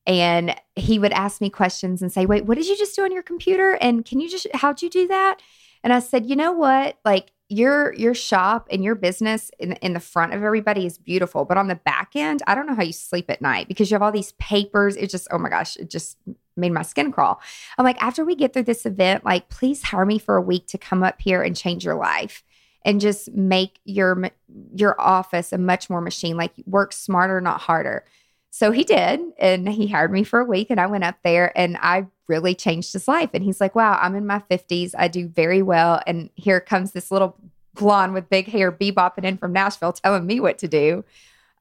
And 0.06 0.56
he 0.74 0.98
would 0.98 1.12
ask 1.12 1.40
me 1.40 1.48
questions 1.48 2.02
and 2.02 2.12
say, 2.12 2.26
Wait, 2.26 2.44
what 2.44 2.58
did 2.58 2.66
you 2.66 2.76
just 2.76 2.96
do 2.96 3.04
on 3.04 3.12
your 3.12 3.22
computer? 3.22 3.74
And 3.80 4.04
can 4.04 4.18
you 4.18 4.28
just, 4.28 4.46
how'd 4.54 4.82
you 4.82 4.90
do 4.90 5.06
that? 5.08 5.40
And 5.84 5.92
I 5.92 6.00
said, 6.00 6.26
You 6.26 6.36
know 6.36 6.52
what? 6.52 6.98
Like, 7.04 7.30
your 7.52 7.92
your 7.94 8.14
shop 8.14 8.66
and 8.70 8.82
your 8.82 8.94
business 8.94 9.50
in, 9.58 9.72
in 9.74 9.92
the 9.92 10.00
front 10.00 10.32
of 10.32 10.42
everybody 10.42 10.86
is 10.86 10.96
beautiful 10.96 11.44
but 11.44 11.58
on 11.58 11.68
the 11.68 11.74
back 11.74 12.12
end 12.16 12.42
i 12.46 12.54
don't 12.54 12.66
know 12.66 12.74
how 12.74 12.82
you 12.82 12.94
sleep 12.94 13.28
at 13.28 13.42
night 13.42 13.68
because 13.68 13.90
you 13.90 13.94
have 13.94 14.00
all 14.00 14.10
these 14.10 14.32
papers 14.32 14.96
it 14.96 15.10
just 15.10 15.28
oh 15.30 15.38
my 15.38 15.50
gosh 15.50 15.76
it 15.76 15.90
just 15.90 16.16
made 16.56 16.72
my 16.72 16.80
skin 16.80 17.12
crawl 17.12 17.42
i'm 17.76 17.84
like 17.84 18.02
after 18.02 18.24
we 18.24 18.34
get 18.34 18.54
through 18.54 18.62
this 18.62 18.86
event 18.86 19.22
like 19.24 19.50
please 19.50 19.82
hire 19.82 20.06
me 20.06 20.18
for 20.18 20.36
a 20.36 20.40
week 20.40 20.66
to 20.66 20.78
come 20.78 21.02
up 21.02 21.20
here 21.20 21.42
and 21.42 21.54
change 21.54 21.84
your 21.84 21.94
life 21.94 22.42
and 22.84 23.00
just 23.00 23.32
make 23.32 23.80
your 23.84 24.30
your 24.74 25.00
office 25.00 25.52
a 25.52 25.58
much 25.58 25.88
more 25.88 26.00
machine 26.00 26.36
like 26.36 26.52
work 26.66 26.92
smarter 26.92 27.40
not 27.40 27.60
harder 27.60 28.04
so 28.50 28.70
he 28.70 28.84
did 28.84 29.20
and 29.38 29.68
he 29.68 29.86
hired 29.86 30.12
me 30.12 30.24
for 30.24 30.40
a 30.40 30.44
week 30.44 30.68
and 30.70 30.80
i 30.80 30.86
went 30.86 31.04
up 31.04 31.16
there 31.22 31.56
and 31.58 31.76
i 31.80 32.06
really 32.32 32.54
changed 32.54 32.94
his 32.94 33.06
life. 33.06 33.30
And 33.34 33.44
he's 33.44 33.60
like, 33.60 33.74
wow, 33.74 33.98
I'm 34.00 34.14
in 34.14 34.26
my 34.26 34.42
50s. 34.50 34.94
I 34.96 35.08
do 35.08 35.28
very 35.28 35.60
well. 35.60 36.00
And 36.06 36.30
here 36.34 36.60
comes 36.60 36.92
this 36.92 37.10
little 37.10 37.36
blonde 37.74 38.14
with 38.14 38.30
big 38.30 38.46
hair 38.46 38.72
bebopping 38.72 39.24
in 39.24 39.36
from 39.36 39.52
Nashville 39.52 39.92
telling 39.92 40.26
me 40.26 40.40
what 40.40 40.58
to 40.58 40.68
do. 40.68 41.04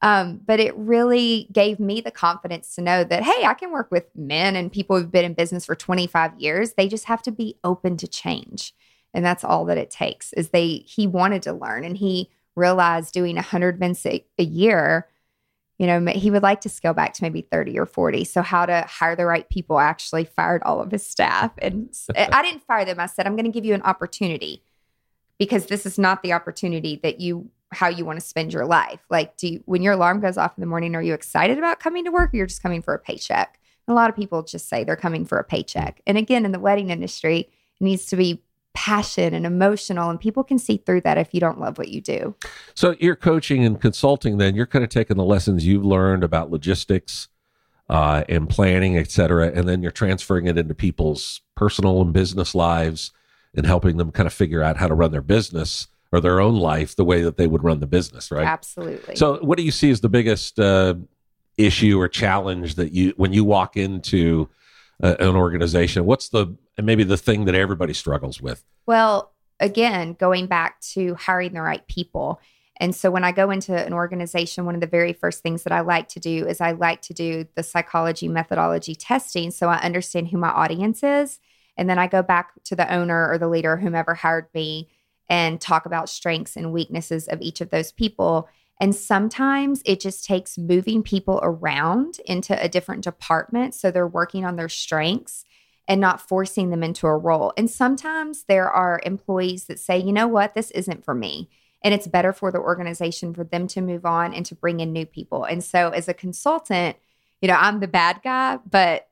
Um, 0.00 0.40
but 0.44 0.58
it 0.58 0.74
really 0.76 1.46
gave 1.52 1.78
me 1.78 2.00
the 2.00 2.10
confidence 2.10 2.74
to 2.74 2.80
know 2.80 3.04
that, 3.04 3.22
hey, 3.22 3.44
I 3.44 3.54
can 3.54 3.70
work 3.70 3.90
with 3.90 4.04
men 4.16 4.56
and 4.56 4.72
people 4.72 4.98
who've 4.98 5.12
been 5.12 5.26
in 5.26 5.34
business 5.34 5.66
for 5.66 5.76
25 5.76 6.40
years. 6.40 6.72
They 6.72 6.88
just 6.88 7.04
have 7.04 7.22
to 7.22 7.30
be 7.30 7.56
open 7.62 7.96
to 7.98 8.08
change. 8.08 8.74
And 9.14 9.24
that's 9.24 9.44
all 9.44 9.64
that 9.66 9.78
it 9.78 9.90
takes 9.90 10.32
is 10.32 10.48
they, 10.48 10.84
he 10.86 11.06
wanted 11.06 11.42
to 11.42 11.52
learn 11.52 11.84
and 11.84 11.96
he 11.96 12.30
realized 12.56 13.12
doing 13.12 13.36
100 13.36 13.76
events 13.76 14.04
a, 14.06 14.24
a 14.38 14.44
year 14.44 15.08
you 15.82 15.88
know, 15.88 16.12
he 16.12 16.30
would 16.30 16.44
like 16.44 16.60
to 16.60 16.68
scale 16.68 16.94
back 16.94 17.12
to 17.14 17.24
maybe 17.24 17.40
30 17.40 17.76
or 17.76 17.86
40. 17.86 18.22
So, 18.24 18.40
how 18.40 18.66
to 18.66 18.82
hire 18.82 19.16
the 19.16 19.26
right 19.26 19.48
people 19.48 19.80
actually 19.80 20.24
fired 20.24 20.62
all 20.62 20.80
of 20.80 20.92
his 20.92 21.04
staff. 21.04 21.50
And 21.58 21.92
eh, 22.14 22.28
I 22.32 22.40
didn't 22.42 22.62
fire 22.62 22.84
them. 22.84 23.00
I 23.00 23.06
said, 23.06 23.26
I'm 23.26 23.34
going 23.34 23.46
to 23.46 23.50
give 23.50 23.64
you 23.64 23.74
an 23.74 23.82
opportunity 23.82 24.62
because 25.38 25.66
this 25.66 25.84
is 25.84 25.98
not 25.98 26.22
the 26.22 26.34
opportunity 26.34 27.00
that 27.02 27.20
you, 27.20 27.50
how 27.72 27.88
you 27.88 28.04
want 28.04 28.20
to 28.20 28.24
spend 28.24 28.52
your 28.52 28.64
life. 28.64 29.00
Like, 29.10 29.36
do 29.36 29.48
you, 29.48 29.62
when 29.64 29.82
your 29.82 29.94
alarm 29.94 30.20
goes 30.20 30.36
off 30.36 30.56
in 30.56 30.60
the 30.60 30.68
morning, 30.68 30.94
are 30.94 31.02
you 31.02 31.14
excited 31.14 31.58
about 31.58 31.80
coming 31.80 32.04
to 32.04 32.12
work 32.12 32.32
or 32.32 32.36
you're 32.36 32.46
just 32.46 32.62
coming 32.62 32.80
for 32.80 32.94
a 32.94 32.98
paycheck? 33.00 33.58
And 33.88 33.92
a 33.92 33.96
lot 33.96 34.08
of 34.08 34.14
people 34.14 34.44
just 34.44 34.68
say 34.68 34.84
they're 34.84 34.94
coming 34.94 35.24
for 35.24 35.38
a 35.38 35.44
paycheck. 35.44 36.00
And 36.06 36.16
again, 36.16 36.44
in 36.44 36.52
the 36.52 36.60
wedding 36.60 36.90
industry, 36.90 37.40
it 37.40 37.84
needs 37.84 38.06
to 38.06 38.16
be 38.16 38.40
passion 38.74 39.34
and 39.34 39.44
emotional 39.44 40.08
and 40.08 40.18
people 40.18 40.42
can 40.42 40.58
see 40.58 40.78
through 40.78 41.00
that 41.02 41.18
if 41.18 41.34
you 41.34 41.40
don't 41.40 41.60
love 41.60 41.78
what 41.78 41.88
you 41.88 42.00
do. 42.00 42.34
So 42.74 42.94
you're 42.98 43.16
coaching 43.16 43.64
and 43.64 43.80
consulting 43.80 44.38
then 44.38 44.54
you're 44.54 44.66
kind 44.66 44.82
of 44.82 44.88
taking 44.88 45.16
the 45.16 45.24
lessons 45.24 45.66
you've 45.66 45.84
learned 45.84 46.24
about 46.24 46.50
logistics 46.50 47.28
uh, 47.90 48.24
and 48.28 48.48
planning 48.48 48.96
et 48.96 49.10
cetera 49.10 49.48
and 49.48 49.68
then 49.68 49.82
you're 49.82 49.90
transferring 49.90 50.46
it 50.46 50.56
into 50.56 50.74
people's 50.74 51.42
personal 51.54 52.00
and 52.00 52.12
business 52.12 52.54
lives 52.54 53.12
and 53.54 53.66
helping 53.66 53.98
them 53.98 54.10
kind 54.10 54.26
of 54.26 54.32
figure 54.32 54.62
out 54.62 54.78
how 54.78 54.88
to 54.88 54.94
run 54.94 55.10
their 55.12 55.20
business 55.20 55.88
or 56.10 56.20
their 56.20 56.40
own 56.40 56.56
life 56.56 56.96
the 56.96 57.04
way 57.04 57.20
that 57.22 57.36
they 57.36 57.46
would 57.46 57.62
run 57.62 57.80
the 57.80 57.86
business 57.86 58.30
right? 58.30 58.46
Absolutely. 58.46 59.16
So 59.16 59.38
what 59.42 59.58
do 59.58 59.64
you 59.64 59.72
see 59.72 59.90
as 59.90 60.00
the 60.00 60.08
biggest 60.08 60.58
uh, 60.58 60.94
issue 61.58 62.00
or 62.00 62.08
challenge 62.08 62.76
that 62.76 62.92
you 62.92 63.12
when 63.16 63.34
you 63.34 63.44
walk 63.44 63.76
into 63.76 64.48
uh, 65.02 65.16
an 65.18 65.36
organization 65.36 66.06
what's 66.06 66.30
the 66.30 66.56
and 66.76 66.86
maybe 66.86 67.04
the 67.04 67.16
thing 67.16 67.44
that 67.44 67.54
everybody 67.54 67.94
struggles 67.94 68.40
with? 68.40 68.64
Well, 68.86 69.32
again, 69.60 70.14
going 70.14 70.46
back 70.46 70.80
to 70.80 71.14
hiring 71.14 71.54
the 71.54 71.62
right 71.62 71.86
people. 71.86 72.40
And 72.78 72.94
so 72.94 73.10
when 73.10 73.22
I 73.22 73.32
go 73.32 73.50
into 73.50 73.74
an 73.74 73.92
organization, 73.92 74.64
one 74.64 74.74
of 74.74 74.80
the 74.80 74.86
very 74.86 75.12
first 75.12 75.42
things 75.42 75.62
that 75.62 75.72
I 75.72 75.80
like 75.80 76.08
to 76.10 76.20
do 76.20 76.46
is 76.46 76.60
I 76.60 76.72
like 76.72 77.02
to 77.02 77.14
do 77.14 77.46
the 77.54 77.62
psychology 77.62 78.28
methodology 78.28 78.94
testing 78.94 79.50
so 79.50 79.68
I 79.68 79.76
understand 79.76 80.28
who 80.28 80.38
my 80.38 80.50
audience 80.50 81.02
is. 81.02 81.38
And 81.76 81.88
then 81.88 81.98
I 81.98 82.06
go 82.06 82.22
back 82.22 82.52
to 82.64 82.76
the 82.76 82.92
owner 82.92 83.30
or 83.30 83.38
the 83.38 83.48
leader, 83.48 83.76
whomever 83.76 84.14
hired 84.14 84.48
me, 84.52 84.88
and 85.28 85.60
talk 85.60 85.86
about 85.86 86.08
strengths 86.08 86.56
and 86.56 86.72
weaknesses 86.72 87.28
of 87.28 87.40
each 87.40 87.60
of 87.60 87.70
those 87.70 87.92
people. 87.92 88.48
And 88.80 88.94
sometimes 88.94 89.80
it 89.86 90.00
just 90.00 90.24
takes 90.24 90.58
moving 90.58 91.02
people 91.02 91.38
around 91.42 92.18
into 92.26 92.60
a 92.60 92.68
different 92.68 93.04
department 93.04 93.74
so 93.74 93.90
they're 93.90 94.06
working 94.08 94.44
on 94.44 94.56
their 94.56 94.68
strengths 94.68 95.44
and 95.88 96.00
not 96.00 96.20
forcing 96.20 96.70
them 96.70 96.82
into 96.82 97.06
a 97.06 97.16
role. 97.16 97.52
And 97.56 97.68
sometimes 97.68 98.44
there 98.44 98.70
are 98.70 99.00
employees 99.04 99.64
that 99.64 99.80
say, 99.80 99.98
you 99.98 100.12
know 100.12 100.28
what, 100.28 100.54
this 100.54 100.70
isn't 100.72 101.04
for 101.04 101.14
me. 101.14 101.48
And 101.82 101.92
it's 101.92 102.06
better 102.06 102.32
for 102.32 102.52
the 102.52 102.60
organization 102.60 103.34
for 103.34 103.42
them 103.42 103.66
to 103.68 103.80
move 103.80 104.06
on 104.06 104.32
and 104.32 104.46
to 104.46 104.54
bring 104.54 104.80
in 104.80 104.92
new 104.92 105.04
people. 105.04 105.44
And 105.44 105.64
so, 105.64 105.90
as 105.90 106.08
a 106.08 106.14
consultant, 106.14 106.96
you 107.40 107.48
know, 107.48 107.56
I'm 107.58 107.80
the 107.80 107.88
bad 107.88 108.20
guy, 108.22 108.58
but 108.68 109.08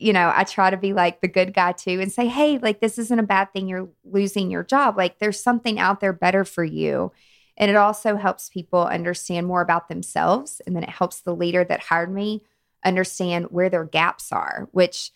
you 0.00 0.14
know, 0.14 0.32
I 0.34 0.44
try 0.44 0.70
to 0.70 0.78
be 0.78 0.94
like 0.94 1.20
the 1.20 1.28
good 1.28 1.52
guy 1.52 1.72
too 1.72 2.00
and 2.00 2.10
say, 2.10 2.26
hey, 2.26 2.58
like, 2.58 2.80
this 2.80 2.98
isn't 2.98 3.18
a 3.18 3.22
bad 3.22 3.52
thing. 3.52 3.68
You're 3.68 3.90
losing 4.02 4.50
your 4.50 4.64
job. 4.64 4.96
Like, 4.96 5.18
there's 5.18 5.40
something 5.40 5.78
out 5.78 6.00
there 6.00 6.14
better 6.14 6.44
for 6.44 6.64
you. 6.64 7.12
And 7.58 7.70
it 7.70 7.76
also 7.76 8.16
helps 8.16 8.48
people 8.48 8.82
understand 8.82 9.46
more 9.46 9.60
about 9.60 9.88
themselves. 9.88 10.62
And 10.66 10.74
then 10.74 10.82
it 10.82 10.88
helps 10.88 11.20
the 11.20 11.36
leader 11.36 11.64
that 11.64 11.80
hired 11.80 12.10
me 12.10 12.42
understand 12.82 13.48
where 13.50 13.68
their 13.68 13.84
gaps 13.84 14.32
are, 14.32 14.70
which 14.72 15.10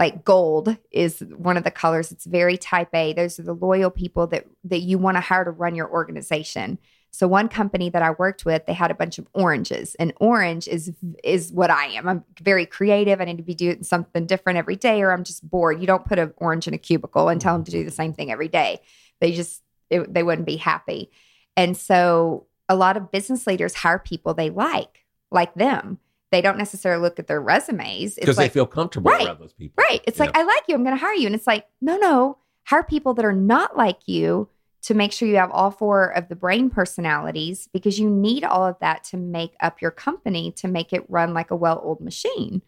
like 0.00 0.24
gold 0.24 0.78
is 0.90 1.20
one 1.36 1.58
of 1.58 1.62
the 1.62 1.70
colors. 1.70 2.10
It's 2.10 2.24
very 2.24 2.56
type 2.56 2.88
a. 2.94 3.12
Those 3.12 3.38
are 3.38 3.42
the 3.42 3.52
loyal 3.52 3.90
people 3.90 4.26
that 4.28 4.46
that 4.64 4.80
you 4.80 4.96
want 4.96 5.18
to 5.18 5.20
hire 5.20 5.44
to 5.44 5.50
run 5.50 5.74
your 5.74 5.90
organization. 5.90 6.78
So 7.12 7.28
one 7.28 7.48
company 7.48 7.90
that 7.90 8.02
i 8.02 8.12
worked 8.12 8.44
with 8.44 8.64
they 8.66 8.72
had 8.72 8.90
a 8.90 8.94
bunch 8.94 9.18
of 9.18 9.26
oranges 9.34 9.96
and 9.96 10.14
orange 10.18 10.68
is 10.68 10.90
is 11.22 11.52
what 11.52 11.68
i 11.68 11.84
am. 11.86 12.08
I'm 12.08 12.24
very 12.40 12.64
creative. 12.64 13.20
I 13.20 13.26
need 13.26 13.36
to 13.36 13.42
be 13.42 13.54
doing 13.54 13.82
something 13.82 14.24
different 14.24 14.56
every 14.56 14.76
day 14.76 15.02
or 15.02 15.12
i'm 15.12 15.22
just 15.22 15.48
bored. 15.48 15.80
You 15.80 15.86
don't 15.86 16.06
put 16.06 16.18
an 16.18 16.32
orange 16.38 16.66
in 16.66 16.72
a 16.72 16.78
cubicle 16.78 17.28
and 17.28 17.38
tell 17.38 17.54
them 17.54 17.64
to 17.64 17.70
do 17.70 17.84
the 17.84 17.90
same 17.90 18.14
thing 18.14 18.32
every 18.32 18.48
day. 18.48 18.80
They 19.20 19.32
just 19.32 19.62
it, 19.90 20.14
they 20.14 20.22
wouldn't 20.22 20.46
be 20.46 20.56
happy. 20.56 21.10
And 21.58 21.76
so 21.76 22.46
a 22.70 22.76
lot 22.76 22.96
of 22.96 23.10
business 23.10 23.46
leaders 23.46 23.74
hire 23.74 23.98
people 23.98 24.32
they 24.32 24.48
like 24.48 25.04
like 25.30 25.52
them 25.54 25.98
they 26.30 26.40
don't 26.40 26.58
necessarily 26.58 27.02
look 27.02 27.18
at 27.18 27.26
their 27.26 27.40
resumes 27.40 28.14
because 28.14 28.36
like, 28.36 28.50
they 28.50 28.54
feel 28.54 28.66
comfortable 28.66 29.10
right, 29.10 29.26
around 29.26 29.40
those 29.40 29.52
people. 29.52 29.82
Right. 29.88 30.00
It's 30.06 30.18
yeah. 30.18 30.26
like, 30.26 30.36
I 30.36 30.42
like 30.42 30.62
you. 30.68 30.74
I'm 30.74 30.84
going 30.84 30.96
to 30.96 31.00
hire 31.00 31.14
you. 31.14 31.26
And 31.26 31.34
it's 31.34 31.46
like, 31.46 31.66
no, 31.80 31.96
no, 31.96 32.38
hire 32.64 32.82
people 32.82 33.14
that 33.14 33.24
are 33.24 33.32
not 33.32 33.76
like 33.76 33.98
you 34.06 34.48
to 34.82 34.94
make 34.94 35.12
sure 35.12 35.28
you 35.28 35.36
have 35.36 35.50
all 35.50 35.70
four 35.70 36.06
of 36.06 36.28
the 36.28 36.36
brain 36.36 36.70
personalities 36.70 37.68
because 37.72 37.98
you 37.98 38.08
need 38.08 38.44
all 38.44 38.64
of 38.64 38.76
that 38.80 39.04
to 39.04 39.16
make 39.16 39.54
up 39.60 39.82
your 39.82 39.90
company 39.90 40.52
to 40.52 40.68
make 40.68 40.92
it 40.92 41.04
run 41.08 41.34
like 41.34 41.50
a 41.50 41.56
well-oiled 41.56 42.00
machine. 42.00 42.62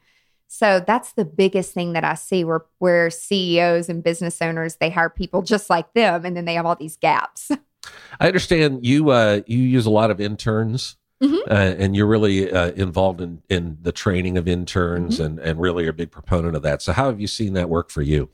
So 0.49 0.85
that's 0.87 1.15
the 1.15 1.25
biggest 1.25 1.73
thing 1.73 1.95
that 1.95 2.05
I 2.05 2.15
see 2.15 2.45
where 2.45 2.67
where 2.79 3.09
CEOs 3.09 3.89
and 3.89 4.05
business 4.05 4.43
owners 4.43 4.77
they 4.77 4.91
hire 4.91 5.09
people 5.09 5.41
just 5.41 5.71
like 5.71 5.95
them 5.95 6.27
and 6.27 6.37
then 6.37 6.45
they 6.45 6.55
have 6.55 6.67
all 6.67 6.77
these 6.77 6.99
gaps. 6.99 7.51
I 8.21 8.27
understand 8.27 8.85
you 8.85 9.09
uh 9.11 9.41
you 9.47 9.59
use 9.59 9.87
a 9.87 9.91
lot 9.91 10.11
of 10.11 10.21
interns 10.21 10.97
Mm-hmm. 11.23 11.51
Uh, 11.51 11.55
and 11.55 11.95
you're 11.95 12.07
really 12.07 12.51
uh, 12.51 12.73
involved 12.73 13.21
in, 13.21 13.43
in 13.49 13.79
the 13.81 13.93
training 13.93 14.37
of 14.37 14.49
interns 14.49 15.15
mm-hmm. 15.15 15.25
and, 15.25 15.39
and 15.39 15.61
really 15.61 15.87
a 15.87 15.93
big 15.93 16.11
proponent 16.11 16.57
of 16.57 16.63
that. 16.63 16.83
So, 16.83 16.93
how 16.93 17.07
have 17.07 17.21
you 17.21 17.29
seen 17.29 17.55
that 17.55 17.69
work 17.69 17.91
for 17.91 18.03
you? 18.03 18.29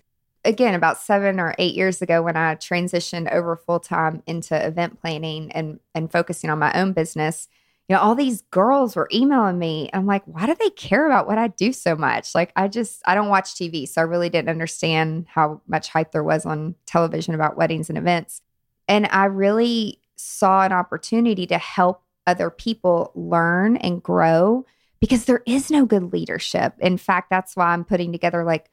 Again, 0.45 0.75
about 0.75 0.99
seven 0.99 1.39
or 1.39 1.55
eight 1.59 1.75
years 1.75 2.01
ago, 2.01 2.23
when 2.23 2.37
I 2.37 2.55
transitioned 2.55 3.31
over 3.31 3.57
full 3.57 3.81
time 3.81 4.23
into 4.27 4.55
event 4.67 5.01
planning 5.01 5.53
and, 5.53 5.81
and 5.95 6.11
focusing 6.11 6.49
on 6.49 6.59
my 6.59 6.73
own 6.73 6.93
business, 6.95 7.49
you 7.89 7.97
know, 7.97 8.01
all 8.01 8.15
these 8.15 8.43
girls 8.51 8.97
were 8.97 9.09
emailing 9.13 9.59
me. 9.59 9.91
I'm 9.93 10.07
like, 10.07 10.23
why 10.25 10.47
do 10.47 10.55
they 10.59 10.71
care 10.71 11.07
about 11.07 11.27
what 11.27 11.39
I 11.39 11.49
do 11.49 11.73
so 11.73 11.97
much? 11.97 12.35
Like, 12.35 12.53
I 12.55 12.69
just, 12.69 13.03
I 13.07 13.15
don't 13.15 13.29
watch 13.29 13.55
TV. 13.55 13.87
So 13.89 14.01
I 14.01 14.05
really 14.05 14.31
didn't 14.31 14.51
understand 14.51 15.27
how 15.29 15.61
much 15.67 15.89
hype 15.89 16.13
there 16.13 16.25
was 16.25 16.47
on 16.47 16.75
television 16.87 17.35
about 17.35 17.57
weddings 17.57 17.89
and 17.89 17.99
events. 17.99 18.41
And 18.87 19.07
I 19.11 19.27
really 19.27 20.01
saw 20.17 20.65
an 20.65 20.73
opportunity 20.73 21.47
to 21.47 21.59
help 21.59 22.03
other 22.29 22.51
people 22.51 23.11
learn 23.15 23.77
and 23.79 24.03
grow 24.03 24.65
because 25.01 25.25
there 25.25 25.43
is 25.47 25.71
no 25.71 25.87
good 25.87 26.13
leadership. 26.13 26.75
In 26.79 26.99
fact, 26.99 27.31
that's 27.31 27.57
why 27.57 27.69
I'm 27.69 27.85
putting 27.85 28.13
together 28.13 28.45
like 28.45 28.71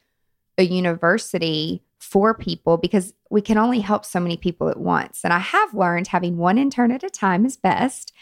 a 0.58 0.64
university 0.64 1.84
for 2.00 2.34
people 2.34 2.78
because 2.78 3.14
we 3.30 3.42
can 3.42 3.58
only 3.58 3.80
help 3.80 4.06
so 4.06 4.20
many 4.20 4.38
people 4.38 4.70
at 4.70 4.80
once. 4.80 5.22
And 5.24 5.34
I 5.34 5.40
have 5.40 5.74
learned 5.74 6.08
having 6.08 6.38
one 6.38 6.58
intern 6.58 6.92
at 6.92 7.04
a 7.04 7.10
time 7.10 7.46
is 7.46 7.58
best. 7.58 8.14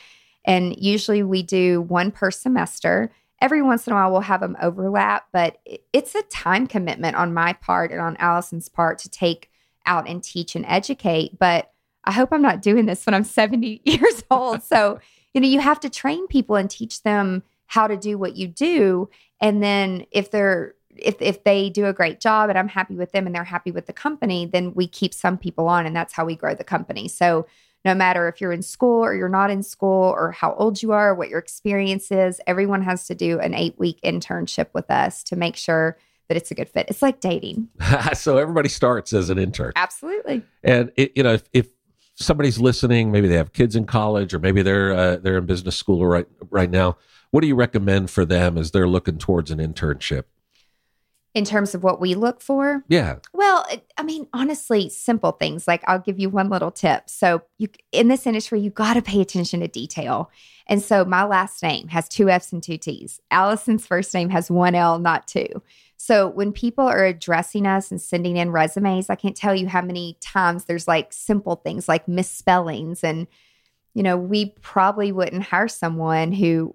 And 0.45 0.75
usually 0.77 1.23
we 1.23 1.43
do 1.43 1.81
one 1.81 2.11
per 2.11 2.31
semester. 2.31 3.11
every 3.41 3.61
once 3.61 3.87
in 3.87 3.93
a 3.93 3.95
while 3.97 4.09
we'll 4.11 4.21
have 4.21 4.39
them 4.39 4.55
overlap, 4.61 5.27
but 5.33 5.57
it's 5.91 6.15
a 6.15 6.21
time 6.23 6.65
commitment 6.65 7.17
on 7.17 7.33
my 7.33 7.51
part 7.51 7.91
and 7.91 7.99
on 7.99 8.15
Allison's 8.17 8.69
part 8.69 8.99
to 8.99 9.09
take 9.09 9.49
out 9.85 10.07
and 10.07 10.23
teach 10.23 10.55
and 10.55 10.65
educate. 10.65 11.37
But 11.37 11.73
I 12.05 12.11
hope 12.11 12.29
I'm 12.31 12.41
not 12.41 12.61
doing 12.61 12.85
this 12.85 13.05
when 13.05 13.13
I'm 13.13 13.23
70 13.23 13.81
years 13.85 14.23
old. 14.29 14.63
So, 14.63 14.99
you 15.33 15.41
know, 15.41 15.47
you 15.47 15.59
have 15.59 15.79
to 15.81 15.89
train 15.89 16.27
people 16.27 16.55
and 16.55 16.69
teach 16.69 17.03
them 17.03 17.43
how 17.67 17.87
to 17.87 17.97
do 17.97 18.17
what 18.17 18.35
you 18.35 18.47
do. 18.47 19.09
And 19.41 19.61
then 19.61 20.05
if 20.11 20.31
they're 20.31 20.75
if 20.95 21.15
if 21.19 21.43
they 21.43 21.69
do 21.69 21.85
a 21.85 21.93
great 21.93 22.19
job 22.19 22.49
and 22.49 22.57
I'm 22.57 22.67
happy 22.67 22.95
with 22.95 23.11
them 23.11 23.25
and 23.25 23.35
they're 23.35 23.43
happy 23.43 23.71
with 23.71 23.87
the 23.87 23.93
company, 23.93 24.45
then 24.45 24.73
we 24.73 24.87
keep 24.87 25.13
some 25.13 25.37
people 25.37 25.67
on 25.67 25.85
and 25.85 25.95
that's 25.95 26.13
how 26.13 26.25
we 26.25 26.35
grow 26.35 26.53
the 26.53 26.63
company. 26.63 27.07
So 27.07 27.47
no 27.83 27.93
matter 27.93 28.27
if 28.27 28.39
you're 28.39 28.53
in 28.53 28.61
school 28.61 29.03
or 29.03 29.13
you're 29.13 29.27
not 29.27 29.49
in 29.49 29.63
school 29.63 30.13
or 30.15 30.31
how 30.31 30.53
old 30.53 30.81
you 30.81 30.91
are, 30.91 31.13
what 31.13 31.29
your 31.29 31.39
experience 31.39 32.11
is, 32.11 32.39
everyone 32.47 32.81
has 32.83 33.07
to 33.07 33.15
do 33.15 33.39
an 33.39 33.53
eight 33.53 33.77
week 33.77 33.99
internship 34.03 34.67
with 34.73 34.89
us 34.89 35.23
to 35.23 35.35
make 35.35 35.55
sure 35.55 35.97
that 36.29 36.37
it's 36.37 36.51
a 36.51 36.55
good 36.55 36.69
fit. 36.69 36.85
It's 36.89 37.01
like 37.01 37.19
dating. 37.19 37.67
so 38.13 38.37
everybody 38.37 38.69
starts 38.69 39.11
as 39.11 39.29
an 39.29 39.37
intern. 39.37 39.73
Absolutely. 39.75 40.43
And 40.63 40.91
it, 40.95 41.11
you 41.15 41.23
know, 41.23 41.33
if, 41.33 41.43
if, 41.51 41.67
somebody's 42.15 42.59
listening, 42.59 43.11
maybe 43.11 43.27
they 43.27 43.35
have 43.35 43.53
kids 43.53 43.75
in 43.75 43.85
college 43.85 44.33
or 44.33 44.39
maybe 44.39 44.61
they're 44.61 44.93
uh, 44.93 45.17
they're 45.17 45.37
in 45.37 45.45
business 45.45 45.75
school 45.75 46.05
right 46.05 46.27
right 46.49 46.69
now, 46.69 46.97
what 47.31 47.41
do 47.41 47.47
you 47.47 47.55
recommend 47.55 48.09
for 48.09 48.25
them 48.25 48.57
as 48.57 48.71
they're 48.71 48.87
looking 48.87 49.17
towards 49.17 49.51
an 49.51 49.59
internship? 49.59 50.23
in 51.33 51.45
terms 51.45 51.73
of 51.73 51.83
what 51.83 51.99
we 51.99 52.15
look 52.15 52.41
for? 52.41 52.83
Yeah. 52.87 53.17
Well, 53.33 53.65
I 53.97 54.03
mean, 54.03 54.27
honestly, 54.33 54.89
simple 54.89 55.31
things. 55.31 55.67
Like 55.67 55.83
I'll 55.87 55.99
give 55.99 56.19
you 56.19 56.29
one 56.29 56.49
little 56.49 56.71
tip. 56.71 57.09
So, 57.09 57.41
you 57.57 57.69
in 57.91 58.07
this 58.07 58.27
industry, 58.27 58.59
you 58.59 58.69
got 58.69 58.93
to 58.95 59.01
pay 59.01 59.21
attention 59.21 59.61
to 59.61 59.67
detail. 59.67 60.29
And 60.67 60.81
so, 60.81 61.03
my 61.05 61.23
last 61.23 61.63
name 61.63 61.87
has 61.87 62.07
two 62.07 62.29
F's 62.29 62.53
and 62.53 62.61
two 62.61 62.77
T's. 62.77 63.19
Allison's 63.31 63.85
first 63.85 64.13
name 64.13 64.29
has 64.29 64.51
one 64.51 64.75
L, 64.75 64.99
not 64.99 65.27
two. 65.27 65.47
So, 65.97 66.27
when 66.27 66.51
people 66.51 66.85
are 66.85 67.05
addressing 67.05 67.65
us 67.65 67.91
and 67.91 68.01
sending 68.01 68.37
in 68.37 68.51
resumes, 68.51 69.09
I 69.09 69.15
can't 69.15 69.37
tell 69.37 69.55
you 69.55 69.67
how 69.67 69.81
many 69.81 70.17
times 70.21 70.65
there's 70.65 70.87
like 70.87 71.13
simple 71.13 71.55
things 71.55 71.87
like 71.87 72.07
misspellings 72.07 73.03
and 73.03 73.27
you 73.93 74.01
know, 74.01 74.17
we 74.17 74.47
probably 74.61 75.11
wouldn't 75.11 75.43
hire 75.43 75.67
someone 75.67 76.31
who 76.31 76.73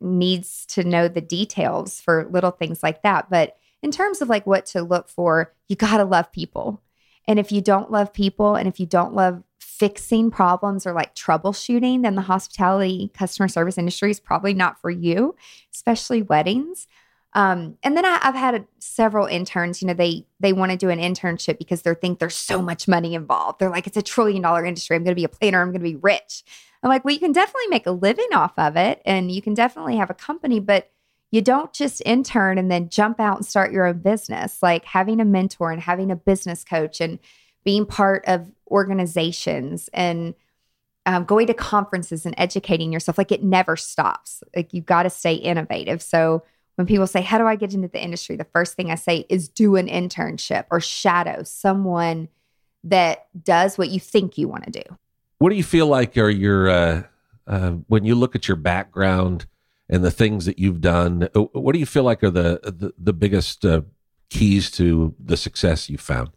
needs 0.00 0.66
to 0.66 0.84
know 0.84 1.08
the 1.08 1.20
details 1.20 2.00
for 2.00 2.28
little 2.30 2.50
things 2.50 2.82
like 2.82 3.02
that, 3.02 3.30
but 3.30 3.56
in 3.82 3.90
terms 3.90 4.22
of 4.22 4.28
like 4.28 4.46
what 4.46 4.66
to 4.66 4.82
look 4.82 5.08
for, 5.08 5.52
you 5.68 5.76
got 5.76 5.96
to 5.96 6.04
love 6.04 6.30
people. 6.32 6.80
And 7.26 7.38
if 7.38 7.52
you 7.52 7.60
don't 7.60 7.90
love 7.90 8.12
people 8.12 8.54
and 8.54 8.68
if 8.68 8.78
you 8.78 8.86
don't 8.86 9.14
love 9.14 9.42
fixing 9.58 10.30
problems 10.30 10.86
or 10.86 10.92
like 10.92 11.14
troubleshooting, 11.14 12.02
then 12.02 12.14
the 12.14 12.22
hospitality 12.22 13.10
customer 13.14 13.48
service 13.48 13.78
industry 13.78 14.10
is 14.10 14.20
probably 14.20 14.54
not 14.54 14.80
for 14.80 14.90
you, 14.90 15.34
especially 15.74 16.22
weddings. 16.22 16.86
Um, 17.34 17.78
and 17.82 17.96
then 17.96 18.04
I, 18.04 18.18
have 18.22 18.34
had 18.34 18.66
several 18.78 19.26
interns. 19.26 19.80
You 19.80 19.88
know, 19.88 19.94
they 19.94 20.26
they 20.40 20.52
want 20.52 20.72
to 20.72 20.76
do 20.76 20.90
an 20.90 20.98
internship 20.98 21.58
because 21.58 21.82
they 21.82 21.94
think 21.94 22.18
there's 22.18 22.34
so 22.34 22.60
much 22.60 22.86
money 22.86 23.14
involved. 23.14 23.58
They're 23.58 23.70
like, 23.70 23.86
it's 23.86 23.96
a 23.96 24.02
trillion 24.02 24.42
dollar 24.42 24.64
industry. 24.64 24.96
I'm 24.96 25.04
going 25.04 25.12
to 25.12 25.20
be 25.20 25.24
a 25.24 25.28
planner. 25.28 25.62
I'm 25.62 25.68
going 25.68 25.80
to 25.80 25.90
be 25.90 25.96
rich. 25.96 26.44
I'm 26.82 26.88
like, 26.88 27.04
well, 27.04 27.14
you 27.14 27.20
can 27.20 27.32
definitely 27.32 27.68
make 27.68 27.86
a 27.86 27.92
living 27.92 28.32
off 28.34 28.52
of 28.58 28.76
it, 28.76 29.00
and 29.06 29.30
you 29.30 29.40
can 29.40 29.54
definitely 29.54 29.96
have 29.96 30.10
a 30.10 30.14
company, 30.14 30.60
but 30.60 30.90
you 31.30 31.40
don't 31.40 31.72
just 31.72 32.02
intern 32.04 32.58
and 32.58 32.70
then 32.70 32.90
jump 32.90 33.18
out 33.18 33.38
and 33.38 33.46
start 33.46 33.72
your 33.72 33.86
own 33.86 33.98
business. 34.00 34.62
Like 34.62 34.84
having 34.84 35.18
a 35.18 35.24
mentor 35.24 35.72
and 35.72 35.80
having 35.80 36.10
a 36.10 36.16
business 36.16 36.62
coach 36.62 37.00
and 37.00 37.18
being 37.64 37.86
part 37.86 38.24
of 38.26 38.50
organizations 38.70 39.88
and 39.94 40.34
um, 41.06 41.24
going 41.24 41.46
to 41.46 41.54
conferences 41.54 42.26
and 42.26 42.34
educating 42.36 42.92
yourself, 42.92 43.16
like 43.16 43.32
it 43.32 43.42
never 43.42 43.76
stops. 43.76 44.42
Like 44.54 44.74
you 44.74 44.82
got 44.82 45.04
to 45.04 45.10
stay 45.10 45.34
innovative. 45.34 46.02
So 46.02 46.44
when 46.82 46.86
people 46.86 47.06
say, 47.06 47.22
How 47.22 47.38
do 47.38 47.46
I 47.46 47.56
get 47.56 47.74
into 47.74 47.88
the 47.88 48.02
industry? 48.02 48.36
The 48.36 48.46
first 48.52 48.74
thing 48.74 48.90
I 48.90 48.96
say 48.96 49.24
is 49.28 49.48
do 49.48 49.76
an 49.76 49.86
internship 49.86 50.64
or 50.70 50.80
shadow 50.80 51.44
someone 51.44 52.28
that 52.84 53.28
does 53.44 53.78
what 53.78 53.90
you 53.90 54.00
think 54.00 54.36
you 54.36 54.48
want 54.48 54.64
to 54.64 54.70
do. 54.70 54.98
What 55.38 55.50
do 55.50 55.56
you 55.56 55.62
feel 55.62 55.86
like 55.86 56.16
are 56.18 56.28
your, 56.28 56.68
uh, 56.68 57.02
uh, 57.46 57.70
when 57.86 58.04
you 58.04 58.14
look 58.14 58.34
at 58.34 58.48
your 58.48 58.56
background, 58.56 59.46
and 59.92 60.02
the 60.02 60.10
things 60.10 60.46
that 60.46 60.58
you've 60.58 60.80
done. 60.80 61.28
Uh, 61.36 61.42
what 61.52 61.74
do 61.74 61.78
you 61.78 61.86
feel 61.86 62.02
like 62.02 62.24
are 62.24 62.30
the 62.30 62.58
the, 62.64 62.92
the 62.98 63.12
biggest 63.12 63.64
uh, 63.64 63.82
keys 64.30 64.70
to 64.72 65.14
the 65.22 65.36
success 65.36 65.90
you 65.90 65.98
found? 65.98 66.30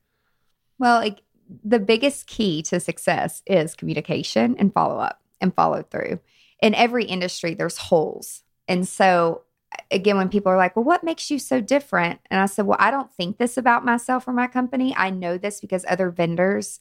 Well, 0.77 0.99
like, 0.99 1.21
the 1.63 1.79
biggest 1.79 2.27
key 2.27 2.61
to 2.63 2.79
success 2.81 3.41
is 3.45 3.75
communication 3.75 4.57
and 4.59 4.73
follow 4.73 4.99
up 4.99 5.21
and 5.39 5.55
follow 5.55 5.83
through. 5.83 6.19
In 6.61 6.75
every 6.75 7.05
industry, 7.05 7.53
there's 7.53 7.77
holes, 7.77 8.43
and 8.67 8.85
so 8.87 9.43
again, 9.91 10.17
when 10.17 10.29
people 10.29 10.51
are 10.51 10.57
like, 10.57 10.75
"Well, 10.75 10.85
what 10.85 11.03
makes 11.03 11.29
you 11.31 11.39
so 11.39 11.61
different?" 11.61 12.19
and 12.29 12.39
I 12.39 12.45
said, 12.47 12.65
"Well, 12.65 12.77
I 12.79 12.91
don't 12.91 13.13
think 13.13 13.37
this 13.37 13.57
about 13.57 13.85
myself 13.85 14.27
or 14.27 14.33
my 14.33 14.47
company. 14.47 14.93
I 14.95 15.09
know 15.09 15.37
this 15.37 15.61
because 15.61 15.85
other 15.87 16.09
vendors." 16.09 16.79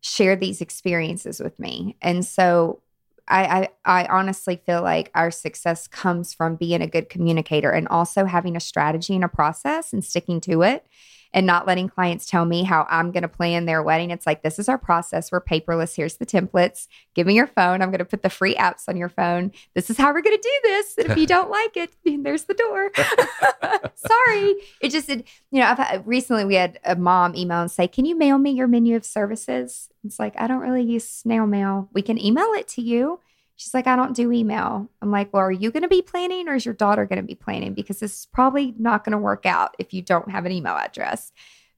share 0.00 0.36
these 0.36 0.60
experiences 0.60 1.40
with 1.40 1.58
me. 1.58 1.96
And 2.00 2.24
so 2.24 2.80
I, 3.28 3.68
I, 3.84 4.02
I 4.02 4.06
honestly 4.06 4.60
feel 4.66 4.82
like 4.82 5.10
our 5.14 5.30
success 5.30 5.86
comes 5.86 6.34
from 6.34 6.56
being 6.56 6.82
a 6.82 6.86
good 6.86 7.08
communicator 7.08 7.70
and 7.70 7.86
also 7.88 8.24
having 8.24 8.56
a 8.56 8.60
strategy 8.60 9.14
and 9.14 9.24
a 9.24 9.28
process 9.28 9.92
and 9.92 10.04
sticking 10.04 10.40
to 10.42 10.62
it 10.62 10.84
and 11.32 11.46
not 11.46 11.66
letting 11.66 11.88
clients 11.88 12.26
tell 12.26 12.44
me 12.44 12.64
how 12.64 12.86
I'm 12.90 13.12
going 13.12 13.22
to 13.22 13.28
plan 13.28 13.64
their 13.64 13.82
wedding. 13.82 14.10
It's 14.10 14.26
like, 14.26 14.42
this 14.42 14.58
is 14.58 14.68
our 14.68 14.78
process. 14.78 15.30
We're 15.30 15.40
paperless. 15.40 15.94
Here's 15.94 16.16
the 16.16 16.26
templates. 16.26 16.88
Give 17.14 17.26
me 17.26 17.34
your 17.34 17.46
phone. 17.46 17.82
I'm 17.82 17.90
going 17.90 17.98
to 17.98 18.04
put 18.04 18.22
the 18.22 18.30
free 18.30 18.54
apps 18.56 18.88
on 18.88 18.96
your 18.96 19.08
phone. 19.08 19.52
This 19.74 19.90
is 19.90 19.96
how 19.96 20.12
we're 20.12 20.22
going 20.22 20.36
to 20.36 20.42
do 20.42 20.60
this. 20.62 20.98
And 20.98 21.10
if 21.10 21.16
you 21.16 21.26
don't 21.28 21.50
like 21.50 21.76
it, 21.76 21.90
there's 22.04 22.44
the 22.44 22.54
door. 22.54 22.90
Sorry. 23.94 24.54
It 24.80 24.90
just, 24.90 25.08
it, 25.08 25.26
you 25.50 25.60
know, 25.60 25.66
I've 25.66 25.78
had, 25.78 26.06
recently 26.06 26.44
we 26.44 26.56
had 26.56 26.80
a 26.84 26.96
mom 26.96 27.36
email 27.36 27.60
and 27.60 27.70
say, 27.70 27.86
Can 27.86 28.04
you 28.04 28.16
mail 28.16 28.38
me 28.38 28.50
your 28.50 28.66
menu 28.66 28.96
of 28.96 29.04
services? 29.04 29.88
It's 30.04 30.18
like, 30.18 30.34
I 30.38 30.46
don't 30.46 30.60
really 30.60 30.82
use 30.82 31.06
snail 31.06 31.46
mail. 31.46 31.88
We 31.92 32.02
can 32.02 32.18
email 32.18 32.52
it 32.54 32.66
to 32.68 32.82
you. 32.82 33.20
She's 33.60 33.74
like, 33.74 33.86
I 33.86 33.94
don't 33.94 34.16
do 34.16 34.32
email. 34.32 34.88
I'm 35.02 35.10
like, 35.10 35.34
well, 35.34 35.42
are 35.42 35.52
you 35.52 35.70
going 35.70 35.82
to 35.82 35.88
be 35.88 36.00
planning 36.00 36.48
or 36.48 36.54
is 36.54 36.64
your 36.64 36.72
daughter 36.72 37.04
going 37.04 37.18
to 37.18 37.22
be 37.22 37.34
planning? 37.34 37.74
Because 37.74 37.98
this 37.98 38.20
is 38.20 38.26
probably 38.32 38.74
not 38.78 39.04
going 39.04 39.12
to 39.12 39.18
work 39.18 39.44
out 39.44 39.74
if 39.78 39.92
you 39.92 40.00
don't 40.00 40.30
have 40.30 40.46
an 40.46 40.52
email 40.52 40.76
address 40.76 41.30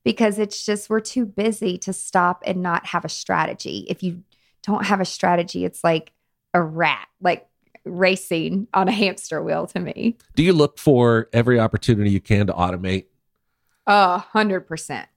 because 0.05 0.39
it's 0.39 0.65
just, 0.65 0.89
we're 0.89 1.01
too 1.01 1.27
busy 1.27 1.77
to 1.79 1.93
stop 1.93 2.45
and 2.47 2.63
not 2.63 2.87
have 2.87 3.05
a 3.05 3.09
strategy. 3.09 3.85
If 3.89 4.01
you 4.05 4.23
don't 4.63 4.87
have 4.87 5.01
a 5.01 5.05
strategy, 5.05 5.65
it's 5.65 5.83
like 5.83 6.13
a 6.55 6.63
rat, 6.63 7.09
like 7.21 7.49
racing 7.85 8.69
on 8.73 8.87
a 8.87 8.93
hamster 8.93 9.43
wheel 9.43 9.67
to 9.67 9.81
me. 9.81 10.17
Do 10.37 10.45
you 10.45 10.53
look 10.53 10.79
for 10.79 11.29
every 11.33 11.59
opportunity 11.59 12.11
you 12.11 12.21
can 12.21 12.47
to 12.47 12.53
automate? 12.53 13.07
A 13.89 14.19
hundred 14.19 14.69
percent. 14.69 15.09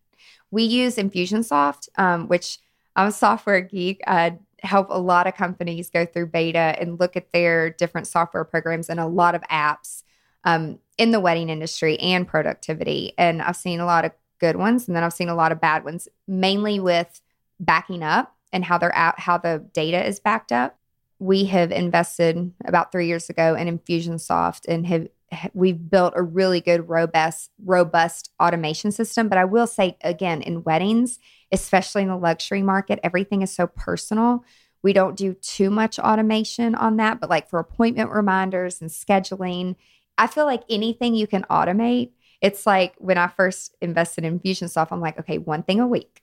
We 0.49 0.63
use 0.63 0.95
Infusionsoft, 0.95 1.89
um, 1.99 2.27
which 2.27 2.57
I'm 2.95 3.09
a 3.09 3.11
software 3.11 3.61
geek. 3.61 4.01
I 4.07 4.39
help 4.61 4.87
a 4.89 4.99
lot 4.99 5.27
of 5.27 5.35
companies 5.35 5.89
go 5.89 6.05
through 6.05 6.27
beta 6.27 6.75
and 6.79 6.99
look 6.99 7.15
at 7.15 7.31
their 7.31 7.69
different 7.69 8.07
software 8.07 8.43
programs 8.43 8.89
and 8.89 8.99
a 8.99 9.05
lot 9.05 9.35
of 9.35 9.41
apps 9.43 10.03
um, 10.43 10.79
in 10.97 11.11
the 11.11 11.19
wedding 11.19 11.49
industry 11.49 11.99
and 11.99 12.27
productivity. 12.27 13.13
And 13.17 13.41
I've 13.41 13.55
seen 13.55 13.79
a 13.79 13.85
lot 13.85 14.05
of 14.05 14.11
good 14.39 14.55
ones, 14.55 14.87
and 14.87 14.95
then 14.95 15.03
I've 15.03 15.13
seen 15.13 15.29
a 15.29 15.35
lot 15.35 15.51
of 15.51 15.61
bad 15.61 15.83
ones, 15.83 16.07
mainly 16.27 16.79
with 16.79 17.21
backing 17.59 18.03
up 18.03 18.35
and 18.51 18.63
how 18.63 18.77
they're 18.77 18.95
out, 18.95 19.19
how 19.19 19.37
the 19.37 19.65
data 19.73 20.05
is 20.05 20.19
backed 20.19 20.51
up. 20.51 20.77
We 21.19 21.45
have 21.45 21.71
invested 21.71 22.51
about 22.65 22.91
three 22.91 23.07
years 23.07 23.29
ago 23.29 23.55
in 23.55 23.79
Infusionsoft 23.79 24.65
and 24.67 24.85
have 24.87 25.07
we've 25.53 25.89
built 25.89 26.13
a 26.15 26.21
really 26.21 26.61
good 26.61 26.87
robust 26.89 27.51
robust 27.63 28.31
automation 28.41 28.91
system 28.91 29.27
but 29.27 29.37
i 29.37 29.45
will 29.45 29.67
say 29.67 29.97
again 30.01 30.41
in 30.41 30.63
weddings 30.63 31.19
especially 31.51 32.01
in 32.01 32.07
the 32.07 32.17
luxury 32.17 32.61
market 32.61 32.99
everything 33.03 33.41
is 33.41 33.51
so 33.51 33.67
personal. 33.67 34.43
We 34.81 34.93
don't 34.93 35.15
do 35.15 35.33
too 35.33 35.69
much 35.69 35.97
automation 35.97 36.75
on 36.75 36.97
that 36.97 37.19
but 37.19 37.29
like 37.29 37.49
for 37.49 37.59
appointment 37.59 38.11
reminders 38.11 38.81
and 38.81 38.89
scheduling 38.89 39.75
i 40.17 40.27
feel 40.27 40.45
like 40.45 40.63
anything 40.69 41.15
you 41.15 41.27
can 41.27 41.43
automate 41.49 42.11
it's 42.41 42.65
like 42.67 42.93
when 42.99 43.17
i 43.17 43.27
first 43.27 43.75
invested 43.81 44.25
in 44.25 44.39
infusionsoft 44.39 44.89
i'm 44.91 45.01
like 45.01 45.19
okay 45.19 45.37
one 45.39 45.63
thing 45.63 45.79
a 45.79 45.87
week. 45.87 46.21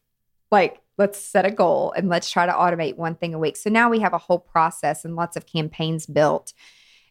Like 0.52 0.82
let's 0.98 1.18
set 1.18 1.46
a 1.46 1.50
goal 1.50 1.92
and 1.96 2.08
let's 2.08 2.30
try 2.30 2.46
to 2.46 2.52
automate 2.52 2.96
one 2.96 3.14
thing 3.14 3.34
a 3.34 3.38
week. 3.38 3.56
So 3.56 3.70
now 3.70 3.88
we 3.88 4.00
have 4.00 4.12
a 4.12 4.18
whole 4.18 4.38
process 4.38 5.04
and 5.04 5.16
lots 5.16 5.36
of 5.36 5.46
campaigns 5.46 6.06
built 6.06 6.52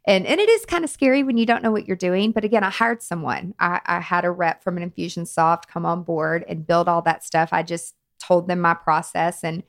and 0.05 0.25
and 0.25 0.39
it 0.39 0.49
is 0.49 0.65
kind 0.65 0.83
of 0.83 0.89
scary 0.89 1.23
when 1.23 1.37
you 1.37 1.45
don't 1.45 1.63
know 1.63 1.71
what 1.71 1.87
you're 1.87 1.95
doing. 1.95 2.31
But 2.31 2.43
again, 2.43 2.63
I 2.63 2.69
hired 2.69 3.01
someone. 3.01 3.53
I, 3.59 3.81
I 3.85 3.99
had 3.99 4.25
a 4.25 4.31
rep 4.31 4.63
from 4.63 4.77
an 4.77 4.89
Infusionsoft 4.89 5.67
come 5.67 5.85
on 5.85 6.03
board 6.03 6.43
and 6.47 6.65
build 6.65 6.87
all 6.87 7.01
that 7.03 7.23
stuff. 7.23 7.49
I 7.51 7.63
just 7.63 7.95
told 8.19 8.47
them 8.47 8.59
my 8.61 8.73
process, 8.73 9.43
and 9.43 9.63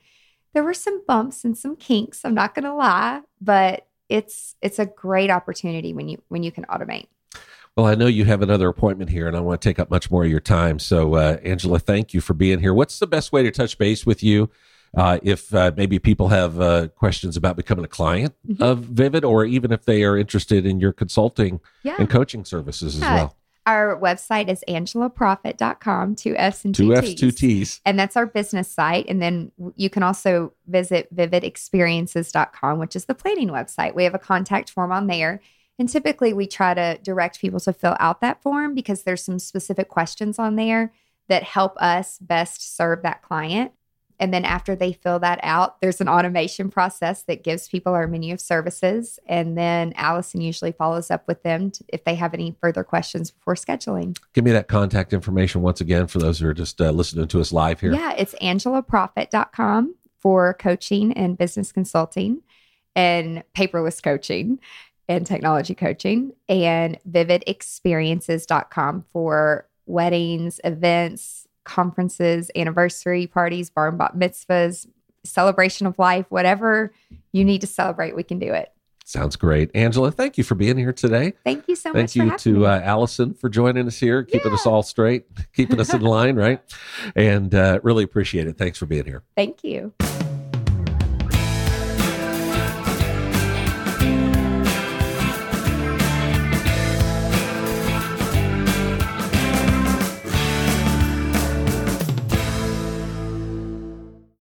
there 0.53 0.63
were 0.63 0.73
some 0.73 1.03
bumps 1.07 1.43
and 1.43 1.57
some 1.57 1.75
kinks. 1.75 2.23
I'm 2.23 2.33
not 2.33 2.55
going 2.55 2.65
to 2.65 2.73
lie, 2.73 3.21
but 3.41 3.87
it's 4.09 4.55
it's 4.61 4.79
a 4.79 4.85
great 4.85 5.29
opportunity 5.29 5.93
when 5.93 6.09
you 6.09 6.21
when 6.29 6.43
you 6.43 6.51
can 6.51 6.65
automate. 6.65 7.07
Well, 7.75 7.87
I 7.87 7.95
know 7.95 8.05
you 8.05 8.25
have 8.25 8.43
another 8.43 8.69
appointment 8.69 9.09
here, 9.09 9.27
and 9.27 9.35
I 9.35 9.39
want 9.39 9.59
to 9.59 9.67
take 9.67 9.79
up 9.79 9.89
much 9.89 10.11
more 10.11 10.23
of 10.23 10.29
your 10.29 10.39
time. 10.39 10.77
So, 10.77 11.15
uh, 11.15 11.37
Angela, 11.43 11.79
thank 11.79 12.13
you 12.13 12.21
for 12.21 12.35
being 12.35 12.59
here. 12.59 12.73
What's 12.73 12.99
the 12.99 13.07
best 13.07 13.31
way 13.31 13.41
to 13.41 13.49
touch 13.49 13.79
base 13.79 14.05
with 14.05 14.21
you? 14.21 14.51
Uh, 14.95 15.17
if 15.23 15.53
uh, 15.55 15.71
maybe 15.75 15.97
people 15.97 16.27
have 16.27 16.59
uh, 16.61 16.87
questions 16.89 17.35
about 17.35 17.55
becoming 17.55 17.83
a 17.83 17.87
client 17.87 18.33
Mhm. 18.47 18.61
of 18.61 18.79
Vivid, 18.79 19.23
or 19.25 19.43
even 19.43 19.71
if 19.71 19.85
they 19.85 20.03
are 20.03 20.17
interested 20.17 20.65
in 20.65 20.79
your 20.79 20.93
consulting 20.93 21.59
Yeah. 21.83 21.95
and 21.97 22.09
coaching 22.09 22.45
services 22.45 22.95
as 22.95 23.01
well. 23.01 23.35
Our 23.65 23.97
website 23.99 24.49
is 24.49 24.61
angelaproffitt.com, 24.67 26.15
two 26.15 26.35
F's 26.35 26.65
and 26.65 26.75
two, 26.75 26.93
Two 26.93 27.01
T's. 27.01 27.15
Two 27.19 27.31
T's. 27.31 27.81
And 27.85 27.97
that's 27.97 28.17
our 28.17 28.25
business 28.25 28.67
site. 28.67 29.05
And 29.07 29.21
then 29.21 29.51
you 29.75 29.89
can 29.89 30.03
also 30.03 30.53
visit 30.67 31.13
vividexperiences.com, 31.15 32.77
which 32.79 32.95
is 32.95 33.05
the 33.05 33.15
planning 33.15 33.49
website. 33.49 33.95
We 33.95 34.03
have 34.03 34.13
a 34.13 34.19
contact 34.19 34.69
form 34.69 34.91
on 34.91 35.07
there. 35.07 35.39
And 35.79 35.89
typically 35.89 36.33
we 36.33 36.45
try 36.45 36.73
to 36.73 36.99
direct 37.01 37.39
people 37.39 37.59
to 37.61 37.73
fill 37.73 37.95
out 37.99 38.21
that 38.21 38.41
form 38.43 38.75
because 38.75 39.03
there's 39.03 39.23
some 39.23 39.39
specific 39.39 39.87
questions 39.87 40.37
on 40.37 40.55
there 40.55 40.93
that 41.29 41.43
help 41.43 41.75
us 41.77 42.19
best 42.19 42.75
serve 42.75 43.01
that 43.03 43.21
client. 43.23 43.71
And 44.19 44.33
then 44.33 44.45
after 44.45 44.75
they 44.75 44.93
fill 44.93 45.19
that 45.19 45.39
out, 45.43 45.81
there's 45.81 45.99
an 46.01 46.07
automation 46.07 46.69
process 46.69 47.23
that 47.23 47.43
gives 47.43 47.67
people 47.67 47.93
our 47.93 48.07
menu 48.07 48.33
of 48.33 48.41
services. 48.41 49.19
And 49.25 49.57
then 49.57 49.93
Allison 49.95 50.41
usually 50.41 50.71
follows 50.71 51.11
up 51.11 51.27
with 51.27 51.43
them 51.43 51.71
to, 51.71 51.83
if 51.89 52.03
they 52.03 52.15
have 52.15 52.33
any 52.33 52.55
further 52.61 52.83
questions 52.83 53.31
before 53.31 53.55
scheduling. 53.55 54.17
Give 54.33 54.43
me 54.43 54.51
that 54.51 54.67
contact 54.67 55.13
information 55.13 55.61
once 55.61 55.81
again 55.81 56.07
for 56.07 56.19
those 56.19 56.39
who 56.39 56.47
are 56.47 56.53
just 56.53 56.79
uh, 56.79 56.91
listening 56.91 57.27
to 57.27 57.41
us 57.41 57.51
live 57.51 57.79
here. 57.79 57.93
Yeah, 57.93 58.13
it's 58.17 58.35
angelaproffitt.com 58.35 59.95
for 60.19 60.53
coaching 60.53 61.13
and 61.13 61.37
business 61.37 61.71
consulting 61.71 62.41
and 62.95 63.43
paperless 63.55 64.01
coaching 64.01 64.59
and 65.09 65.25
technology 65.25 65.75
coaching 65.75 66.31
and 66.47 66.97
vividexperiences.com 67.09 69.05
for 69.11 69.67
weddings, 69.85 70.61
events, 70.63 71.42
conferences, 71.63 72.49
anniversary 72.55 73.27
parties, 73.27 73.69
bar 73.69 73.89
and 73.89 73.97
bat 73.97 74.15
mitzvahs, 74.15 74.87
celebration 75.23 75.87
of 75.87 75.97
life, 75.97 76.25
whatever 76.29 76.93
you 77.31 77.45
need 77.45 77.61
to 77.61 77.67
celebrate, 77.67 78.15
we 78.15 78.23
can 78.23 78.39
do 78.39 78.53
it. 78.53 78.69
Sounds 79.05 79.35
great. 79.35 79.69
Angela, 79.75 80.11
thank 80.11 80.37
you 80.37 80.45
for 80.45 80.55
being 80.55 80.77
here 80.77 80.93
today. 80.93 81.33
Thank 81.43 81.67
you 81.67 81.75
so 81.75 81.91
Thank 81.91 82.03
much 82.03 82.13
Thank 82.13 82.45
you 82.45 82.53
to 82.53 82.67
uh, 82.67 82.81
Allison 82.83 83.33
for 83.33 83.49
joining 83.49 83.85
us 83.87 83.99
here, 83.99 84.23
keeping 84.23 84.53
us 84.53 84.65
all 84.65 84.81
straight, 84.81 85.25
keeping 85.53 85.79
us 85.79 85.93
in 85.93 86.01
line, 86.01 86.37
right? 86.37 86.61
And 87.15 87.53
uh, 87.53 87.81
really 87.83 88.05
appreciate 88.05 88.47
it. 88.47 88.57
Thanks 88.57 88.77
for 88.77 88.85
being 88.85 89.05
here. 89.05 89.23
Thank 89.35 89.63
you. 89.63 89.93